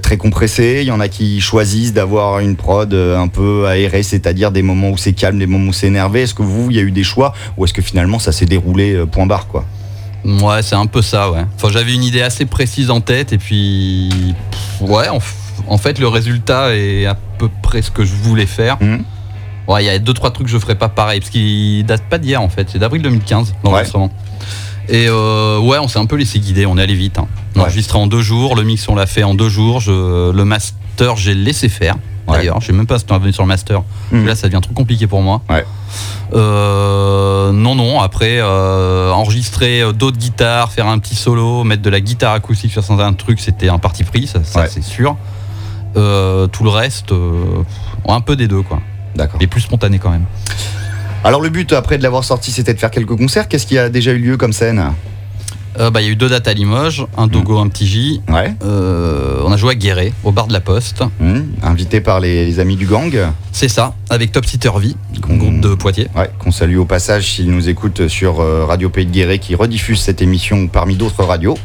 très 0.03 0.17
compressée. 0.17 0.79
Il 0.83 0.89
y 0.89 0.91
en 0.91 1.01
a 1.01 1.09
qui 1.09 1.41
choisissent 1.41 1.93
d'avoir 1.93 2.41
une 2.41 2.57
prod 2.57 2.93
un 2.93 3.29
peu 3.29 3.67
aérée, 3.69 4.03
c'est-à-dire 4.03 4.51
des 4.51 4.63
moments 4.63 4.91
où 4.91 4.97
c'est 4.97 5.13
calme, 5.13 5.39
des 5.39 5.47
moments 5.47 5.71
où 5.71 5.73
c'est 5.73 5.87
énervé. 5.89 6.23
Est-ce 6.23 6.35
que 6.35 6.43
vous, 6.43 6.71
il 6.71 6.77
y 6.77 6.81
a 6.81 6.83
eu 6.83 6.91
des 6.91 7.00
choix 7.05 7.33
ou 7.57 7.65
est-ce 7.65 7.73
que 7.73 7.83
finalement 7.83 8.19
ça 8.19 8.33
s'est 8.33 8.47
déroulé 8.47 8.93
euh, 8.95 9.07
point 9.07 9.27
barre 9.27 9.47
quoi? 9.47 9.65
Ouais, 10.25 10.63
c'est 10.63 10.75
un 10.75 10.85
peu 10.87 11.01
ça, 11.01 11.31
ouais. 11.31 11.45
Enfin, 11.57 11.69
j'avais 11.73 11.95
une 11.95 12.05
idée 12.05 12.21
assez 12.21 12.45
précise 12.45 12.91
en 12.91 13.01
tête 13.01 13.33
et 13.33 13.39
puis. 13.39 14.11
pff, 14.51 14.89
Ouais, 14.91 15.07
en, 15.69 15.79
fait, 15.79 15.99
le 15.99 16.09
résultat 16.09 16.77
est 16.77 17.07
à 17.07 17.15
peu 17.39 17.49
près 17.63 17.81
ce 17.81 17.91
que 17.91 18.05
je 18.05 18.13
voulais 18.15 18.45
faire. 18.47 18.77
Mhm. 18.83 19.03
Ouais, 19.67 19.83
il 19.83 19.87
y 19.87 19.91
a 19.91 19.99
deux, 19.99 20.13
trois 20.13 20.31
trucs 20.31 20.47
que 20.47 20.53
je 20.53 20.59
ferais 20.59 20.75
pas 20.75 20.89
pareil 20.91 21.21
parce 21.21 21.31
qu'il 21.31 21.85
date 21.87 22.03
pas 22.11 22.19
d'hier 22.19 22.43
en 22.43 22.49
fait, 22.51 22.69
c'est 22.71 22.79
d'avril 22.79 23.01
2015, 23.03 23.55
l'enregistrement. 23.65 24.11
Et 24.89 25.07
euh, 25.09 25.59
ouais, 25.61 25.79
on 25.79 25.87
s'est 25.89 25.99
un 26.01 26.07
peu 26.07 26.17
laissé 26.17 26.39
guider, 26.41 26.67
on 26.67 26.77
est 26.77 26.83
allé 26.83 26.95
vite. 26.95 27.19
hein. 27.19 27.27
On 27.55 27.61
Ouais. 27.61 27.65
enregistré 27.67 27.97
en 27.99 28.07
deux 28.07 28.21
jours, 28.23 28.57
le 28.57 28.63
mix 28.65 28.89
on 28.89 28.95
l'a 28.97 29.07
fait 29.07 29.23
en 29.23 29.35
deux 29.35 29.49
jours, 29.49 29.81
je- 29.81 30.33
le 30.33 30.45
master 30.45 31.17
j'ai 31.17 31.35
laissé 31.35 31.69
faire. 31.69 31.95
Ouais. 32.27 32.39
D'ailleurs, 32.39 32.61
je 32.61 32.67
sais 32.67 32.73
même 32.73 32.87
pas 32.87 32.99
si 32.99 33.05
tu 33.07 33.13
es 33.13 33.15
revenu 33.17 33.33
sur 33.33 33.45
le 33.45 33.49
master. 33.49 33.83
Mhm. 34.13 34.27
Là, 34.27 34.35
ça 34.35 34.49
devient 34.49 34.61
trop 34.61 34.75
compliqué 34.75 35.07
pour 35.07 35.23
moi. 35.23 35.41
Ouais. 35.49 35.65
Euh, 36.33 37.53
non, 37.53 37.75
non. 37.75 38.01
Après, 38.01 38.39
euh, 38.41 39.11
enregistrer 39.11 39.83
euh, 39.83 39.93
d'autres 39.93 40.19
guitares, 40.19 40.71
faire 40.73 40.87
un 40.87 40.99
petit 40.99 41.15
solo, 41.17 41.65
mettre 41.65 41.83
de 41.83 41.91
la 41.91 42.01
guitare 42.01 42.35
acoustique 42.35 42.73
sur 42.73 42.85
certains 42.85 43.13
trucs, 43.13 43.41
c'était 43.41 43.69
un 43.69 43.79
parti 43.79 44.05
pris, 44.05 44.27
ça, 44.27 44.41
ça, 44.45 44.61
Ouais. 44.61 44.69
c'est 44.71 44.83
sûr. 44.85 45.17
Euh, 45.97 46.47
tout 46.47 46.63
le 46.65 46.71
reste, 46.71 47.13
un 48.07 48.21
peu 48.21 48.37
des 48.37 48.47
deux, 48.49 48.63
quoi. 48.63 48.79
D'accord. 49.17 49.39
Mais 49.41 49.47
plus 49.49 49.61
spontané 49.63 49.99
quand 49.99 50.11
même. 50.11 50.25
Alors 51.25 51.41
le 51.41 51.49
but 51.51 51.73
après 51.73 51.99
de 51.99 52.03
l'avoir 52.03 52.25
sorti, 52.25 52.51
c'était 52.53 52.73
de 52.73 52.79
faire 52.79 52.91
quelques 52.91 53.17
concerts. 53.17 53.49
Qu'est-ce 53.49 53.67
qui 53.67 53.77
a 53.77 53.89
déjà 53.89 54.13
eu 54.13 54.19
lieu 54.19 54.37
comme 54.37 54.53
scène? 54.53 54.93
Euh, 55.79 55.91
bah, 55.91 56.01
Il 56.01 56.07
y 56.07 56.09
a 56.09 56.13
eu 56.13 56.17
deux 56.17 56.29
dates 56.29 56.49
à 56.49 56.53
Limoges, 56.55 57.07
un 57.17 57.27
Dogo, 57.27 57.59
un 57.59 57.69
petit 57.69 57.87
J. 57.87 58.21
Ouais. 58.29 58.55
Euh, 58.65 59.41
on 59.45 59.53
a 59.53 59.57
joué 59.57 59.73
à 59.73 59.75
Guéret, 59.77 60.13
au 60.25 60.33
bar 60.33 60.47
de 60.47 60.53
la 60.53 60.61
Poste. 60.61 61.03
Hum, 61.21 61.47
invité 61.63 62.01
par 62.01 62.21
les, 62.21 62.45
les 62.47 62.59
amis 62.59 62.77
du 62.77 62.87
gang. 62.87 63.17
C'est 63.53 63.69
ça, 63.69 63.95
avec 64.11 64.33
Top 64.33 64.45
Qu'on- 65.23 65.37
groupe 65.37 65.61
de 65.61 65.75
Poitiers. 65.75 66.09
Ouais, 66.17 66.31
qu'on 66.39 66.51
salue 66.51 66.77
au 66.79 66.85
passage 66.85 67.31
s'ils 67.33 67.51
nous 67.51 67.69
écoutent 67.69 68.09
sur 68.09 68.41
euh, 68.41 68.65
Radio 68.67 68.89
Pays 68.91 69.07
de 69.07 69.11
Guéret 69.13 69.39
qui 69.39 69.55
rediffuse 69.55 70.01
cette 70.01 70.23
émission 70.23 70.67
parmi 70.67 70.97
d'autres 70.97 71.25
radios. 71.25 71.57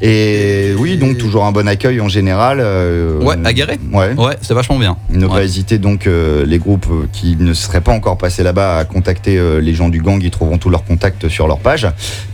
Et 0.00 0.74
oui, 0.78 0.96
donc 0.96 1.18
toujours 1.18 1.44
un 1.44 1.52
bon 1.52 1.66
accueil 1.66 2.00
en 2.00 2.08
général. 2.08 2.58
euh, 2.60 3.20
Ouais, 3.20 3.34
à 3.44 3.52
Guéret 3.52 3.78
Ouais. 3.92 4.14
Ouais, 4.14 4.36
c'est 4.42 4.54
vachement 4.54 4.78
bien. 4.78 4.96
Ne 5.10 5.26
pas 5.26 5.42
hésiter 5.42 5.78
donc 5.78 6.06
euh, 6.06 6.44
les 6.46 6.58
groupes 6.58 6.86
qui 7.12 7.36
ne 7.36 7.52
seraient 7.52 7.80
pas 7.80 7.92
encore 7.92 8.16
passés 8.16 8.42
là-bas 8.42 8.78
à 8.78 8.84
contacter 8.84 9.38
euh, 9.38 9.60
les 9.60 9.74
gens 9.74 9.88
du 9.88 10.00
gang, 10.00 10.20
ils 10.22 10.30
trouveront 10.30 10.58
tous 10.58 10.70
leurs 10.70 10.84
contacts 10.84 11.28
sur 11.28 11.48
leur 11.48 11.58
page. 11.58 11.86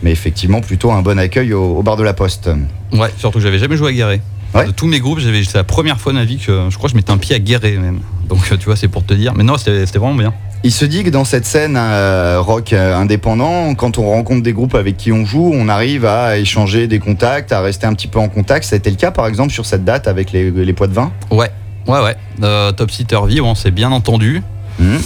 Mais 0.03 0.11
effectivement, 0.11 0.61
plutôt 0.61 0.91
un 0.91 1.01
bon 1.01 1.17
accueil 1.17 1.53
au, 1.53 1.77
au 1.77 1.83
bar 1.83 1.97
de 1.97 2.03
la 2.03 2.13
Poste. 2.13 2.49
Ouais, 2.93 3.09
surtout 3.17 3.39
que 3.39 3.43
j'avais 3.43 3.59
jamais 3.59 3.77
joué 3.77 3.89
à 3.89 3.93
Guéret. 3.93 4.21
Ouais. 4.53 4.67
De 4.67 4.71
tous 4.71 4.87
mes 4.87 4.99
groupes, 4.99 5.19
j'avais, 5.19 5.43
c'est 5.43 5.57
la 5.57 5.63
première 5.65 5.99
fois 5.99 6.13
de 6.13 6.17
ma 6.17 6.23
vie 6.23 6.37
que 6.37 6.67
je 6.69 6.77
crois 6.77 6.87
que 6.87 6.91
je 6.91 6.95
mettais 6.97 7.11
un 7.11 7.17
pied 7.17 7.35
à 7.35 7.39
Guéret 7.39 7.77
même. 7.77 7.99
Donc 8.29 8.39
tu 8.57 8.65
vois, 8.65 8.75
c'est 8.75 8.87
pour 8.87 9.03
te 9.05 9.13
dire. 9.13 9.33
Mais 9.35 9.43
non, 9.43 9.57
c'était 9.57 9.83
vraiment 9.97 10.15
bien. 10.15 10.33
Il 10.65 10.71
se 10.71 10.83
dit 10.83 11.03
que 11.03 11.11
dans 11.11 11.25
cette 11.25 11.45
scène 11.45 11.77
euh, 11.77 12.41
rock 12.41 12.73
euh, 12.73 12.95
indépendant, 12.95 13.75
quand 13.75 13.99
on 13.99 14.09
rencontre 14.09 14.41
des 14.41 14.51
groupes 14.51 14.73
avec 14.73 14.97
qui 14.97 15.11
on 15.11 15.23
joue, 15.23 15.51
on 15.53 15.69
arrive 15.69 16.05
à 16.05 16.39
échanger 16.39 16.87
des 16.87 16.97
contacts, 16.97 17.51
à 17.51 17.61
rester 17.61 17.85
un 17.85 17.93
petit 17.93 18.07
peu 18.07 18.17
en 18.17 18.29
contact. 18.29 18.65
Ça 18.65 18.73
a 18.73 18.77
été 18.77 18.89
le 18.89 18.95
cas 18.95 19.11
par 19.11 19.27
exemple 19.27 19.53
sur 19.53 19.67
cette 19.67 19.85
date 19.85 20.07
avec 20.07 20.31
les, 20.31 20.49
les 20.49 20.73
poids 20.73 20.87
de 20.87 20.93
vin 20.93 21.11
Ouais, 21.29 21.51
ouais, 21.85 22.01
ouais. 22.01 22.15
Euh, 22.41 22.71
Top 22.71 22.89
Sitter 22.89 23.19
V, 23.27 23.41
on 23.41 23.53
s'est 23.53 23.69
bien 23.69 23.91
entendu. 23.91 24.41
Mhm. 24.79 24.99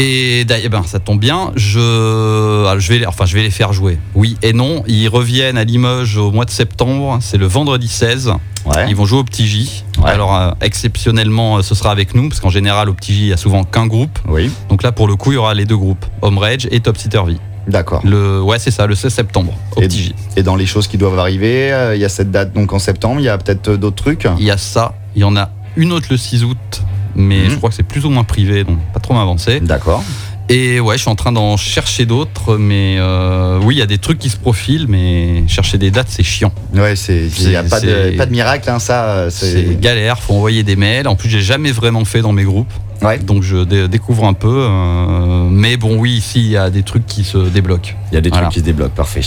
Et 0.00 0.44
d'ailleurs, 0.44 0.70
ben, 0.70 0.82
ça 0.84 1.00
tombe 1.00 1.18
bien, 1.18 1.50
je, 1.56 2.66
ah, 2.68 2.78
je, 2.78 2.88
vais, 2.92 2.98
les- 3.00 3.06
enfin, 3.06 3.26
je 3.26 3.34
vais 3.34 3.42
les 3.42 3.50
faire 3.50 3.72
jouer. 3.72 3.98
Oui 4.14 4.36
et 4.42 4.52
non, 4.52 4.84
ils 4.86 5.08
reviennent 5.08 5.58
à 5.58 5.64
Limoges 5.64 6.16
au 6.16 6.30
mois 6.30 6.44
de 6.44 6.50
septembre, 6.50 7.18
c'est 7.20 7.36
le 7.36 7.46
vendredi 7.46 7.88
16. 7.88 8.32
Ouais. 8.64 8.86
Ils 8.88 8.94
vont 8.94 9.06
jouer 9.06 9.18
au 9.18 9.24
Petit 9.24 9.46
J. 9.48 9.82
Ouais. 10.00 10.10
Alors, 10.10 10.36
euh, 10.36 10.50
exceptionnellement, 10.60 11.56
euh, 11.58 11.62
ce 11.62 11.74
sera 11.74 11.90
avec 11.90 12.14
nous, 12.14 12.28
parce 12.28 12.40
qu'en 12.40 12.48
général, 12.50 12.88
au 12.88 12.94
Petit 12.94 13.12
J, 13.12 13.20
il 13.22 13.26
y 13.28 13.32
a 13.32 13.36
souvent 13.36 13.64
qu'un 13.64 13.86
groupe. 13.86 14.16
Oui, 14.28 14.50
Donc 14.68 14.82
là, 14.84 14.92
pour 14.92 15.08
le 15.08 15.16
coup, 15.16 15.32
il 15.32 15.34
y 15.34 15.38
aura 15.38 15.54
les 15.54 15.64
deux 15.64 15.76
groupes, 15.76 16.04
Home 16.22 16.38
Rage 16.38 16.68
et 16.70 16.78
Top 16.78 16.96
Sitter 16.96 17.20
V. 17.26 17.36
d'accord. 17.66 18.00
Le, 18.04 18.40
ouais, 18.40 18.58
c'est 18.60 18.70
ça, 18.70 18.86
le 18.86 18.94
16 18.94 19.12
septembre, 19.12 19.52
au 19.76 19.80
Et- 19.80 19.88
Petit 19.88 20.02
J. 20.04 20.14
Et 20.36 20.42
dans 20.44 20.54
les 20.54 20.66
choses 20.66 20.86
qui 20.86 20.96
doivent 20.98 21.18
arriver, 21.18 21.72
euh, 21.72 21.96
il 21.96 22.00
y 22.00 22.04
a 22.04 22.08
cette 22.08 22.30
date 22.30 22.52
donc 22.52 22.72
en 22.72 22.78
septembre, 22.78 23.20
il 23.20 23.24
y 23.24 23.28
a 23.28 23.36
peut-être 23.38 23.72
d'autres 23.74 23.96
trucs? 24.02 24.28
Il 24.38 24.44
y 24.44 24.50
a 24.50 24.58
ça, 24.58 24.94
il 25.16 25.22
y 25.22 25.24
en 25.24 25.34
a 25.36 25.50
une 25.76 25.92
autre 25.92 26.06
le 26.10 26.16
6 26.16 26.44
août, 26.44 26.82
mais 27.14 27.44
Mhm. 27.44 27.50
je 27.50 27.56
crois 27.56 27.70
que 27.70 27.74
c'est 27.76 27.82
plus 27.82 28.04
ou 28.04 28.10
moins 28.10 28.24
privé, 28.24 28.64
donc 28.64 28.78
pas 28.92 29.00
trop 29.00 29.14
m'avancer. 29.14 29.60
D'accord. 29.60 30.02
Et 30.50 30.80
ouais, 30.80 30.96
je 30.96 31.02
suis 31.02 31.10
en 31.10 31.14
train 31.14 31.30
d'en 31.32 31.58
chercher 31.58 32.06
d'autres, 32.06 32.56
mais 32.56 32.96
euh, 32.98 33.60
oui, 33.62 33.74
il 33.74 33.78
y 33.78 33.82
a 33.82 33.86
des 33.86 33.98
trucs 33.98 34.18
qui 34.18 34.30
se 34.30 34.38
profilent, 34.38 34.86
mais 34.88 35.46
chercher 35.46 35.76
des 35.76 35.90
dates, 35.90 36.06
c'est 36.08 36.22
chiant. 36.22 36.52
Ouais, 36.74 36.96
c'est 36.96 37.28
il 37.40 37.48
n'y 37.50 37.56
a 37.56 37.62
pas 37.62 37.80
de, 37.80 37.86
c'est- 37.86 38.12
pas 38.16 38.24
de 38.24 38.30
miracle, 38.32 38.70
hein, 38.70 38.78
ça. 38.78 39.26
C'est 39.30 39.52
C'est 39.52 39.78
galère, 39.80 40.20
faut 40.20 40.32
envoyer 40.34 40.62
des 40.62 40.74
mails. 40.76 41.06
En 41.06 41.16
plus, 41.16 41.28
j'ai 41.28 41.42
jamais 41.42 41.70
vraiment 41.70 42.04
fait 42.06 42.22
dans 42.22 42.32
mes 42.32 42.44
groupes, 42.44 42.72
ouais. 43.02 43.18
donc 43.18 43.42
je 43.42 43.64
dé- 43.64 43.88
découvre 43.88 44.24
un 44.26 44.32
peu. 44.32 44.48
euh, 44.68 45.48
mais 45.50 45.76
bon, 45.76 45.96
oui, 45.98 46.12
ici, 46.12 46.40
il 46.40 46.50
y 46.50 46.56
a 46.56 46.70
des 46.70 46.82
trucs 46.82 47.06
qui 47.06 47.24
se 47.24 47.38
débloquent. 47.38 47.92
Il 48.12 48.14
y 48.14 48.18
a 48.18 48.20
des 48.20 48.28
Voilà. 48.30 48.46
trucs 48.46 48.54
qui 48.54 48.60
se 48.60 48.64
débloquent, 48.64 48.94
parfait. 48.94 49.20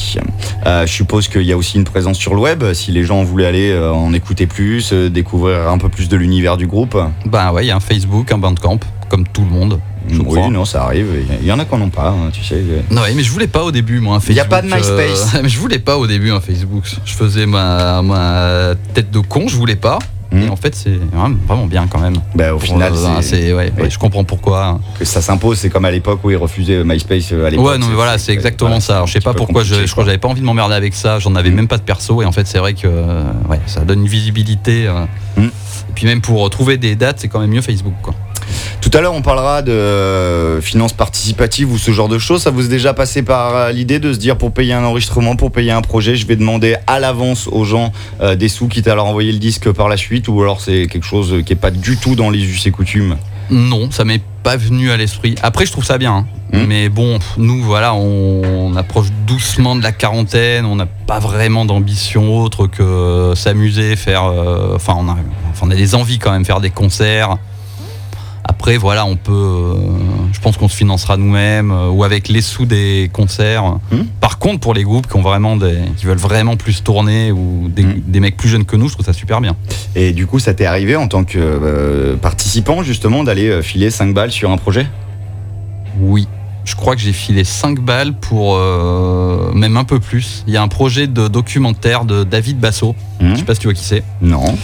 Euh, 0.65 0.85
je 0.85 0.91
suppose 0.91 1.27
qu'il 1.27 1.43
y 1.43 1.51
a 1.51 1.57
aussi 1.57 1.77
une 1.77 1.83
présence 1.83 2.17
sur 2.17 2.33
le 2.35 2.41
web, 2.41 2.63
si 2.73 2.91
les 2.91 3.03
gens 3.03 3.23
voulaient 3.23 3.45
aller 3.47 3.71
euh, 3.71 3.91
en 3.91 4.13
écouter 4.13 4.47
plus, 4.47 4.93
découvrir 4.93 5.69
un 5.69 5.77
peu 5.77 5.89
plus 5.89 6.09
de 6.09 6.15
l'univers 6.17 6.57
du 6.57 6.67
groupe. 6.67 6.97
Ben 7.25 7.51
ouais, 7.51 7.65
il 7.65 7.67
y 7.67 7.71
a 7.71 7.75
un 7.75 7.79
Facebook, 7.81 8.31
un 8.31 8.37
Bandcamp, 8.37 8.79
comme 9.09 9.27
tout 9.27 9.41
le 9.43 9.49
monde, 9.49 9.79
je 10.07 10.17
oui, 10.19 10.23
crois. 10.25 10.49
non, 10.49 10.65
ça 10.65 10.83
arrive. 10.83 11.07
Il 11.41 11.45
y 11.47 11.51
en 11.51 11.59
a 11.59 11.65
qui 11.65 11.75
n'en 11.75 11.81
ont 11.85 11.89
pas, 11.89 12.09
hein, 12.09 12.29
tu 12.33 12.43
sais. 12.43 12.61
Non, 12.89 13.01
mais 13.15 13.21
je 13.23 13.31
voulais 13.31 13.47
pas 13.47 13.63
au 13.63 13.71
début, 13.71 13.99
moi, 13.99 14.15
un 14.15 14.19
Facebook. 14.19 14.37
Y 14.37 14.39
a 14.39 14.45
pas 14.45 14.61
de 14.61 14.67
MySpace. 14.67 15.37
mais 15.43 15.49
je 15.49 15.59
voulais 15.59 15.79
pas 15.79 15.97
au 15.97 16.07
début 16.07 16.31
un 16.31 16.39
Facebook. 16.41 16.83
Je 17.05 17.13
faisais 17.13 17.45
ma, 17.45 18.01
ma 18.01 18.73
tête 18.93 19.11
de 19.11 19.19
con, 19.19 19.47
je 19.47 19.55
voulais 19.55 19.75
pas. 19.75 19.99
Hmm. 20.31 20.43
Et 20.43 20.49
en 20.49 20.55
fait, 20.55 20.73
c'est 20.75 20.97
vraiment 21.11 21.35
vraiment 21.45 21.65
bien 21.65 21.87
quand 21.87 21.99
même. 21.99 22.15
Bah, 22.35 22.53
au 22.55 22.59
final, 22.59 22.93
euh, 22.95 23.21
c'est- 23.21 23.53
ouais, 23.53 23.71
je 23.89 23.97
comprends 23.97 24.23
pourquoi. 24.23 24.79
que 24.97 25.03
ça 25.05 25.21
s'impose. 25.21 25.57
C'est 25.59 25.69
comme 25.69 25.83
à 25.85 25.91
l'époque 25.91 26.21
où 26.23 26.29
ils 26.31 26.37
refusaient 26.37 26.83
MySpace 26.85 27.33
euh, 27.33 27.45
à 27.47 27.49
l'époque. 27.49 27.65
Ouais, 27.67 27.77
non, 27.77 27.87
mais 27.87 27.95
voilà, 27.95 28.17
c'est 28.17 28.31
exactement 28.31 28.69
voilà, 28.69 28.81
ça. 28.81 28.95
Alors, 28.95 29.07
je 29.07 29.13
sais 29.13 29.19
pas 29.19 29.33
pourquoi, 29.33 29.63
je, 29.63 29.73
crois 29.91 30.03
que 30.03 30.09
j'avais 30.09 30.17
pas 30.17 30.29
envie 30.29 30.39
de 30.41 30.45
m'emmerder 30.45 30.75
avec 30.75 30.93
ça. 30.93 31.19
J'en 31.19 31.35
avais 31.35 31.49
Mm. 31.49 31.55
même 31.55 31.67
pas 31.67 31.77
de 31.77 31.83
perso. 31.83 32.21
Et 32.21 32.25
en 32.25 32.31
fait, 32.31 32.47
c'est 32.47 32.59
vrai 32.59 32.73
que 32.73 32.87
euh, 32.87 33.23
ouais, 33.49 33.59
ça 33.65 33.81
donne 33.81 33.99
une 34.01 34.07
visibilité. 34.07 34.87
euh. 34.87 35.05
Mm. 35.35 35.41
Et 35.89 35.93
puis 35.95 36.05
même 36.07 36.21
pour 36.21 36.49
trouver 36.49 36.77
des 36.77 36.95
dates, 36.95 37.19
c'est 37.19 37.27
quand 37.27 37.39
même 37.41 37.49
mieux 37.51 37.61
Facebook. 37.61 37.93
Quoi. 38.01 38.13
Tout 38.81 38.91
à 38.93 39.01
l'heure, 39.01 39.13
on 39.13 39.21
parlera 39.21 39.61
de 39.61 39.71
euh, 39.71 40.61
finances 40.61 40.93
participatives 40.93 41.71
ou 41.71 41.77
ce 41.77 41.91
genre 41.91 42.07
de 42.09 42.19
choses. 42.19 42.41
Ça 42.41 42.51
vous 42.51 42.65
est 42.65 42.69
déjà 42.69 42.93
passé 42.93 43.21
par 43.23 43.55
euh, 43.55 43.71
l'idée 43.71 43.99
de 43.99 44.11
se 44.13 44.17
dire 44.17 44.37
pour 44.37 44.51
payer 44.51 44.73
un 44.73 44.83
enregistrement, 44.83 45.35
pour 45.35 45.51
payer 45.51 45.71
un 45.71 45.81
projet, 45.81 46.15
je 46.15 46.25
vais 46.27 46.35
demander 46.35 46.75
à 46.87 46.99
l'avance 46.99 47.47
aux 47.51 47.63
gens 47.63 47.91
euh, 48.21 48.35
des 48.35 48.49
sous, 48.49 48.67
quitte 48.67 48.87
à 48.87 48.95
leur 48.95 49.05
envoyer 49.05 49.31
le 49.31 49.39
disque 49.39 49.71
par 49.71 49.87
la 49.87 49.97
suite, 49.97 50.27
ou 50.27 50.41
alors 50.41 50.61
c'est 50.61 50.87
quelque 50.87 51.05
chose 51.05 51.41
qui 51.45 51.53
est 51.53 51.55
pas 51.57 51.71
du 51.71 51.97
tout 51.97 52.15
dans 52.15 52.29
les 52.29 52.39
us 52.43 52.65
et 52.65 52.71
coutumes? 52.71 53.17
Non, 53.49 53.91
ça 53.91 54.05
m'est 54.05 54.21
pas 54.43 54.55
venu 54.55 54.91
à 54.91 54.97
l'esprit. 54.97 55.35
Après, 55.43 55.65
je 55.65 55.71
trouve 55.73 55.83
ça 55.83 55.97
bien. 55.97 56.13
hein. 56.15 56.25
Hmm. 56.53 56.65
Mais 56.67 56.87
bon, 56.89 57.19
nous, 57.37 57.61
voilà, 57.61 57.93
on, 57.93 58.41
on 58.43 58.75
approche 58.77 59.07
doucement 59.27 59.75
de 59.75 59.83
la 59.83 59.91
quarantaine. 59.91 60.65
On 60.65 60.75
n'a 60.77 60.85
pas 60.85 61.19
vraiment 61.19 61.65
d'ambition 61.65 62.37
autre 62.39 62.67
que 62.67 63.33
s'amuser, 63.35 63.95
faire. 63.97 64.25
euh, 64.25 64.75
Enfin, 64.75 64.95
on 64.97 65.07
a, 65.09 65.17
enfin, 65.51 65.67
on 65.67 65.71
a 65.71 65.75
des 65.75 65.95
envies 65.95 66.17
quand 66.17 66.31
même, 66.31 66.45
faire 66.45 66.61
des 66.61 66.69
concerts. 66.69 67.37
Après, 68.43 68.77
voilà, 68.77 69.05
on 69.05 69.15
peut. 69.15 69.31
euh, 69.31 69.73
je 70.33 70.39
pense 70.39 70.57
qu'on 70.57 70.67
se 70.67 70.75
financera 70.75 71.15
nous-mêmes 71.17 71.71
euh, 71.71 71.89
ou 71.89 72.03
avec 72.03 72.27
les 72.27 72.41
sous 72.41 72.65
des 72.65 73.09
concerts. 73.13 73.77
Hmm. 73.91 74.03
Par 74.19 74.39
contre, 74.39 74.59
pour 74.59 74.73
les 74.73 74.83
groupes 74.83 75.07
qui 75.07 75.15
ont 75.15 75.21
vraiment 75.21 75.55
des, 75.57 75.77
qui 75.97 76.05
veulent 76.05 76.17
vraiment 76.17 76.57
plus 76.57 76.83
tourner 76.83 77.31
ou 77.31 77.67
des, 77.69 77.83
Hmm. 77.83 78.01
des 78.07 78.19
mecs 78.19 78.37
plus 78.37 78.49
jeunes 78.49 78.65
que 78.65 78.75
nous, 78.75 78.87
je 78.87 78.93
trouve 78.93 79.05
ça 79.05 79.13
super 79.13 79.41
bien. 79.41 79.55
Et 79.95 80.11
du 80.13 80.25
coup, 80.27 80.39
ça 80.39 80.53
t'est 80.53 80.65
arrivé 80.65 80.95
en 80.95 81.07
tant 81.07 81.23
que 81.23 81.37
euh, 81.39 82.15
participant 82.17 82.83
justement 82.83 83.23
d'aller 83.23 83.49
euh, 83.49 83.61
filer 83.61 83.89
5 83.91 84.13
balles 84.13 84.31
sur 84.31 84.49
un 84.51 84.57
projet? 84.57 84.87
Oui. 85.99 86.27
Je 86.63 86.75
crois 86.75 86.95
que 86.95 87.01
j'ai 87.01 87.11
filé 87.13 87.43
5 87.43 87.79
balles 87.79 88.13
pour 88.13 88.55
euh, 88.55 89.51
même 89.53 89.77
un 89.77 89.83
peu 89.83 89.99
plus. 89.99 90.43
Il 90.47 90.53
y 90.53 90.57
a 90.57 90.61
un 90.61 90.67
projet 90.67 91.07
de 91.07 91.27
documentaire 91.27 92.05
de 92.05 92.23
David 92.23 92.59
Basso. 92.59 92.95
Hmm 93.19 93.31
Je 93.33 93.37
sais 93.39 93.43
pas 93.45 93.55
si 93.55 93.61
tu 93.61 93.67
vois 93.67 93.73
qui 93.73 93.83
c'est. 93.83 94.03
Non. 94.21 94.55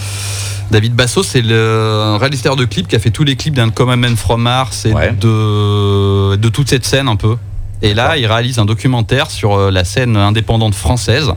David 0.70 0.94
Basso, 0.94 1.22
c'est 1.22 1.40
le 1.40 2.16
réalisateur 2.20 2.54
de 2.56 2.64
clips 2.66 2.88
qui 2.88 2.96
a 2.96 2.98
fait 2.98 3.10
tous 3.10 3.24
les 3.24 3.36
clips 3.36 3.54
d'un 3.54 3.70
Common 3.70 3.96
Man 3.96 4.16
from 4.16 4.42
Mars 4.42 4.84
et 4.84 4.92
Ouais. 4.92 5.12
de, 5.12 6.36
de 6.36 6.48
toute 6.50 6.68
cette 6.68 6.84
scène 6.84 7.08
un 7.08 7.16
peu. 7.16 7.36
Et 7.80 7.94
là, 7.94 8.16
il 8.18 8.26
réalise 8.26 8.58
un 8.58 8.64
documentaire 8.66 9.30
sur 9.30 9.54
euh, 9.54 9.70
la 9.70 9.84
scène 9.84 10.16
indépendante 10.16 10.74
française 10.74 11.32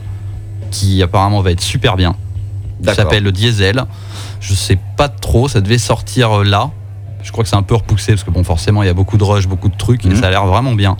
qui 0.70 1.02
apparemment 1.02 1.40
va 1.40 1.50
être 1.52 1.60
super 1.62 1.96
bien. 1.96 2.14
Ça 2.84 2.94
s'appelle 2.94 3.22
le 3.22 3.32
Diesel. 3.32 3.84
Je 4.40 4.54
sais 4.54 4.78
pas 4.96 5.08
trop, 5.08 5.48
ça 5.48 5.60
devait 5.60 5.78
sortir 5.78 6.40
euh, 6.40 6.44
là. 6.44 6.70
Je 7.22 7.30
crois 7.30 7.44
que 7.44 7.48
c'est 7.48 7.56
un 7.56 7.62
peu 7.62 7.76
repoussé 7.76 8.12
parce 8.12 8.24
que 8.24 8.30
bon, 8.30 8.42
forcément, 8.42 8.82
il 8.82 8.86
y 8.86 8.90
a 8.90 8.94
beaucoup 8.94 9.16
de 9.16 9.22
rush, 9.24 9.46
beaucoup 9.46 9.68
de 9.68 9.76
trucs 9.76 10.04
Mhm. 10.04 10.12
et 10.12 10.16
ça 10.16 10.26
a 10.26 10.30
l'air 10.30 10.44
vraiment 10.46 10.74
bien. 10.74 10.96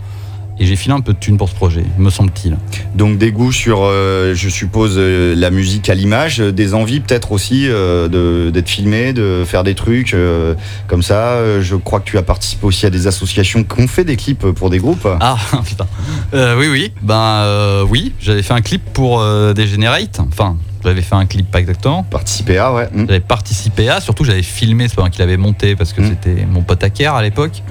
Et 0.59 0.65
j'ai 0.67 0.75
filé 0.75 0.93
un 0.93 1.01
peu 1.01 1.13
de 1.13 1.17
thunes 1.17 1.37
pour 1.37 1.49
ce 1.49 1.55
projet, 1.55 1.83
me 1.97 2.11
semble-t-il. 2.11 2.57
Donc 2.95 3.17
des 3.17 3.31
goûts 3.31 3.51
sur, 3.51 3.79
euh, 3.81 4.33
je 4.35 4.49
suppose, 4.49 4.93
euh, 4.97 5.33
la 5.35 5.49
musique 5.49 5.89
à 5.89 5.95
l'image, 5.95 6.39
euh, 6.41 6.51
des 6.51 6.75
envies 6.75 6.99
peut-être 6.99 7.31
aussi 7.31 7.67
euh, 7.67 8.07
de- 8.07 8.51
d'être 8.51 8.69
filmé, 8.69 9.13
de 9.13 9.43
faire 9.47 9.63
des 9.63 9.73
trucs 9.73 10.15
comme 10.87 11.01
ça. 11.01 11.59
Je 11.59 11.75
crois 11.75 11.99
que 12.01 12.05
tu 12.09 12.17
as 12.19 12.21
participé 12.23 12.65
aussi 12.67 12.85
à 12.85 12.89
des 12.91 13.07
associations 13.07 13.63
qui 13.63 13.81
ont 13.81 13.87
fait 13.87 14.03
des 14.03 14.15
clips 14.15 14.45
pour 14.51 14.69
des 14.69 14.77
groupes. 14.77 15.07
Ah 15.19 15.37
putain. 15.65 15.87
Oui, 16.33 16.67
oui. 16.71 16.91
Ben 17.01 17.83
oui, 17.89 18.13
j'avais 18.19 18.43
fait 18.43 18.53
un 18.53 18.61
clip 18.61 18.83
pour 18.93 19.19
Degenerate. 19.53 20.19
Enfin, 20.31 20.55
j'avais 20.83 21.01
fait 21.01 21.15
un 21.15 21.25
clip 21.25 21.49
pas 21.49 21.59
exactement. 21.59 22.03
Participer 22.03 22.57
à, 22.59 22.73
ouais. 22.73 22.89
J'avais 22.95 23.19
participé 23.21 23.89
à, 23.89 23.99
surtout 24.01 24.23
j'avais 24.23 24.43
filmé, 24.43 24.87
c'est 24.87 24.95
pas 24.95 25.01
moi 25.01 25.09
qui 25.09 25.19
l'avais 25.19 25.37
monté 25.37 25.75
parce 25.75 25.93
que 25.93 26.01
Mm. 26.01 26.09
c'était 26.09 26.45
mon 26.45 26.61
pote 26.61 26.83
Aker 26.83 27.15
à 27.15 27.21
l'époque. 27.23 27.63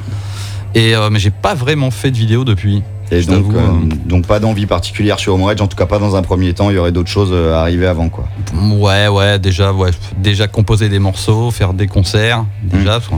Et 0.74 0.94
euh, 0.94 1.10
mais 1.10 1.18
j'ai 1.18 1.30
pas 1.30 1.54
vraiment 1.54 1.90
fait 1.90 2.10
de 2.10 2.16
vidéo 2.16 2.44
depuis. 2.44 2.82
Et 3.10 3.22
donc, 3.24 3.52
euh, 3.52 3.58
euh, 3.58 3.70
donc 4.06 4.26
pas 4.26 4.40
d'envie 4.40 4.64
particulière 4.64 5.18
sur 5.18 5.34
Home 5.34 5.42
Rage, 5.42 5.60
en 5.60 5.66
tout 5.66 5.76
cas 5.76 5.84
pas 5.84 5.98
dans 5.98 6.16
un 6.16 6.22
premier 6.22 6.54
temps. 6.54 6.70
Il 6.70 6.76
y 6.76 6.78
aurait 6.78 6.92
d'autres 6.92 7.10
choses 7.10 7.28
euh, 7.30 7.54
à 7.54 7.60
arriver 7.60 7.86
avant, 7.86 8.08
quoi. 8.08 8.24
Ouais, 8.54 9.06
ouais, 9.08 9.38
déjà, 9.38 9.70
ouais, 9.74 9.90
déjà 10.16 10.48
composer 10.48 10.88
des 10.88 10.98
morceaux, 10.98 11.50
faire 11.50 11.74
des 11.74 11.86
concerts, 11.88 12.46
déjà, 12.62 13.00
faut, 13.00 13.16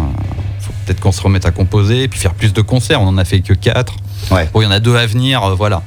faut 0.59 0.73
peut-être 0.85 0.99
qu'on 0.99 1.13
se 1.13 1.23
remette 1.23 1.47
à 1.47 1.53
composer, 1.53 2.03
et 2.03 2.09
puis 2.09 2.19
faire 2.19 2.35
plus 2.35 2.53
de 2.53 2.61
concerts. 2.61 3.01
On 3.03 3.07
en 3.07 3.19
a 3.19 3.25
fait 3.25 3.39
que 3.41 3.53
4. 3.53 3.95
Ouais. 4.33 4.51
Bon, 4.53 4.63
il 4.63 4.65
y 4.65 4.67
en 4.67 4.73
a 4.73 4.81
deux 4.81 4.97
à 4.97 5.07
venir, 5.07 5.45
euh, 5.45 5.55
voilà. 5.55 5.83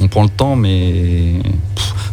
On 0.00 0.06
prend 0.06 0.22
le 0.22 0.28
temps, 0.28 0.54
mais 0.54 1.32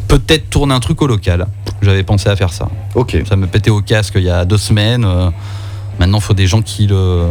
peut-être 0.08 0.50
tourner 0.50 0.74
un 0.74 0.80
truc 0.80 1.00
au 1.04 1.08
local. 1.08 1.46
J'avais 1.84 2.02
pensé 2.02 2.28
à 2.28 2.36
faire 2.36 2.52
ça. 2.52 2.70
Ok. 2.96 3.16
Ça 3.30 3.36
me 3.36 3.46
pétait 3.46 3.70
au 3.70 3.82
casque 3.82 4.14
il 4.16 4.24
y 4.24 4.30
a 4.32 4.46
deux 4.46 4.58
semaines. 4.58 5.06
euh, 5.06 5.30
maintenant, 6.00 6.20
il 6.20 6.24
faut 6.24 6.34
des 6.34 6.48
gens 6.48 6.62
qui, 6.62 6.88
le, 6.88 7.28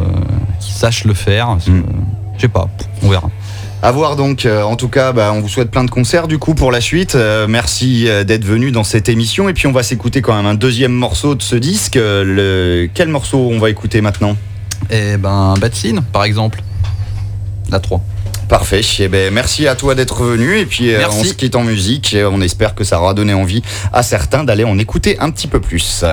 qui 0.60 0.72
sachent 0.72 1.04
le 1.04 1.14
faire. 1.14 1.46
parce 1.46 1.66
que, 1.66 1.70
Mm. 1.70 1.84
Je 2.36 2.40
sais 2.42 2.48
pas, 2.48 2.68
on 3.02 3.08
verra. 3.08 3.30
À 3.82 3.92
voir 3.92 4.16
donc, 4.16 4.44
euh, 4.44 4.62
en 4.62 4.74
tout 4.76 4.88
cas, 4.88 5.12
bah, 5.12 5.30
on 5.32 5.40
vous 5.40 5.48
souhaite 5.48 5.70
plein 5.70 5.84
de 5.84 5.90
concerts 5.90 6.26
du 6.26 6.38
coup 6.38 6.54
pour 6.54 6.72
la 6.72 6.80
suite. 6.80 7.14
Euh, 7.14 7.46
merci 7.48 8.08
euh, 8.08 8.24
d'être 8.24 8.44
venu 8.44 8.72
dans 8.72 8.82
cette 8.82 9.08
émission. 9.08 9.48
Et 9.48 9.52
puis 9.52 9.66
on 9.66 9.72
va 9.72 9.82
s'écouter 9.82 10.20
quand 10.22 10.34
même 10.34 10.46
un 10.46 10.54
deuxième 10.54 10.92
morceau 10.92 11.34
de 11.34 11.42
ce 11.42 11.54
disque. 11.54 11.96
Euh, 11.96 12.24
le... 12.24 12.90
Quel 12.92 13.08
morceau 13.08 13.50
on 13.52 13.58
va 13.58 13.70
écouter 13.70 14.00
maintenant? 14.00 14.36
Et 14.90 15.16
ben, 15.16 15.54
Bad 15.60 15.74
Scene, 15.74 16.00
par 16.12 16.24
exemple. 16.24 16.62
La 17.70 17.78
3. 17.78 18.00
Parfait. 18.48 18.80
Eh 18.98 19.08
ben, 19.08 19.32
merci 19.32 19.68
à 19.68 19.74
toi 19.74 19.94
d'être 19.94 20.24
venu. 20.24 20.58
Et 20.58 20.66
puis 20.66 20.92
euh, 20.92 20.98
Merci. 20.98 21.18
on 21.20 21.24
se 21.24 21.34
quitte 21.34 21.54
en 21.54 21.62
musique. 21.62 22.14
Et 22.14 22.24
on 22.24 22.40
espère 22.40 22.74
que 22.74 22.84
ça 22.84 23.00
aura 23.00 23.14
donné 23.14 23.34
envie 23.34 23.62
à 23.92 24.02
certains 24.02 24.44
d'aller 24.44 24.64
en 24.64 24.78
écouter 24.78 25.18
un 25.20 25.30
petit 25.30 25.46
peu 25.46 25.60
plus. 25.60 26.04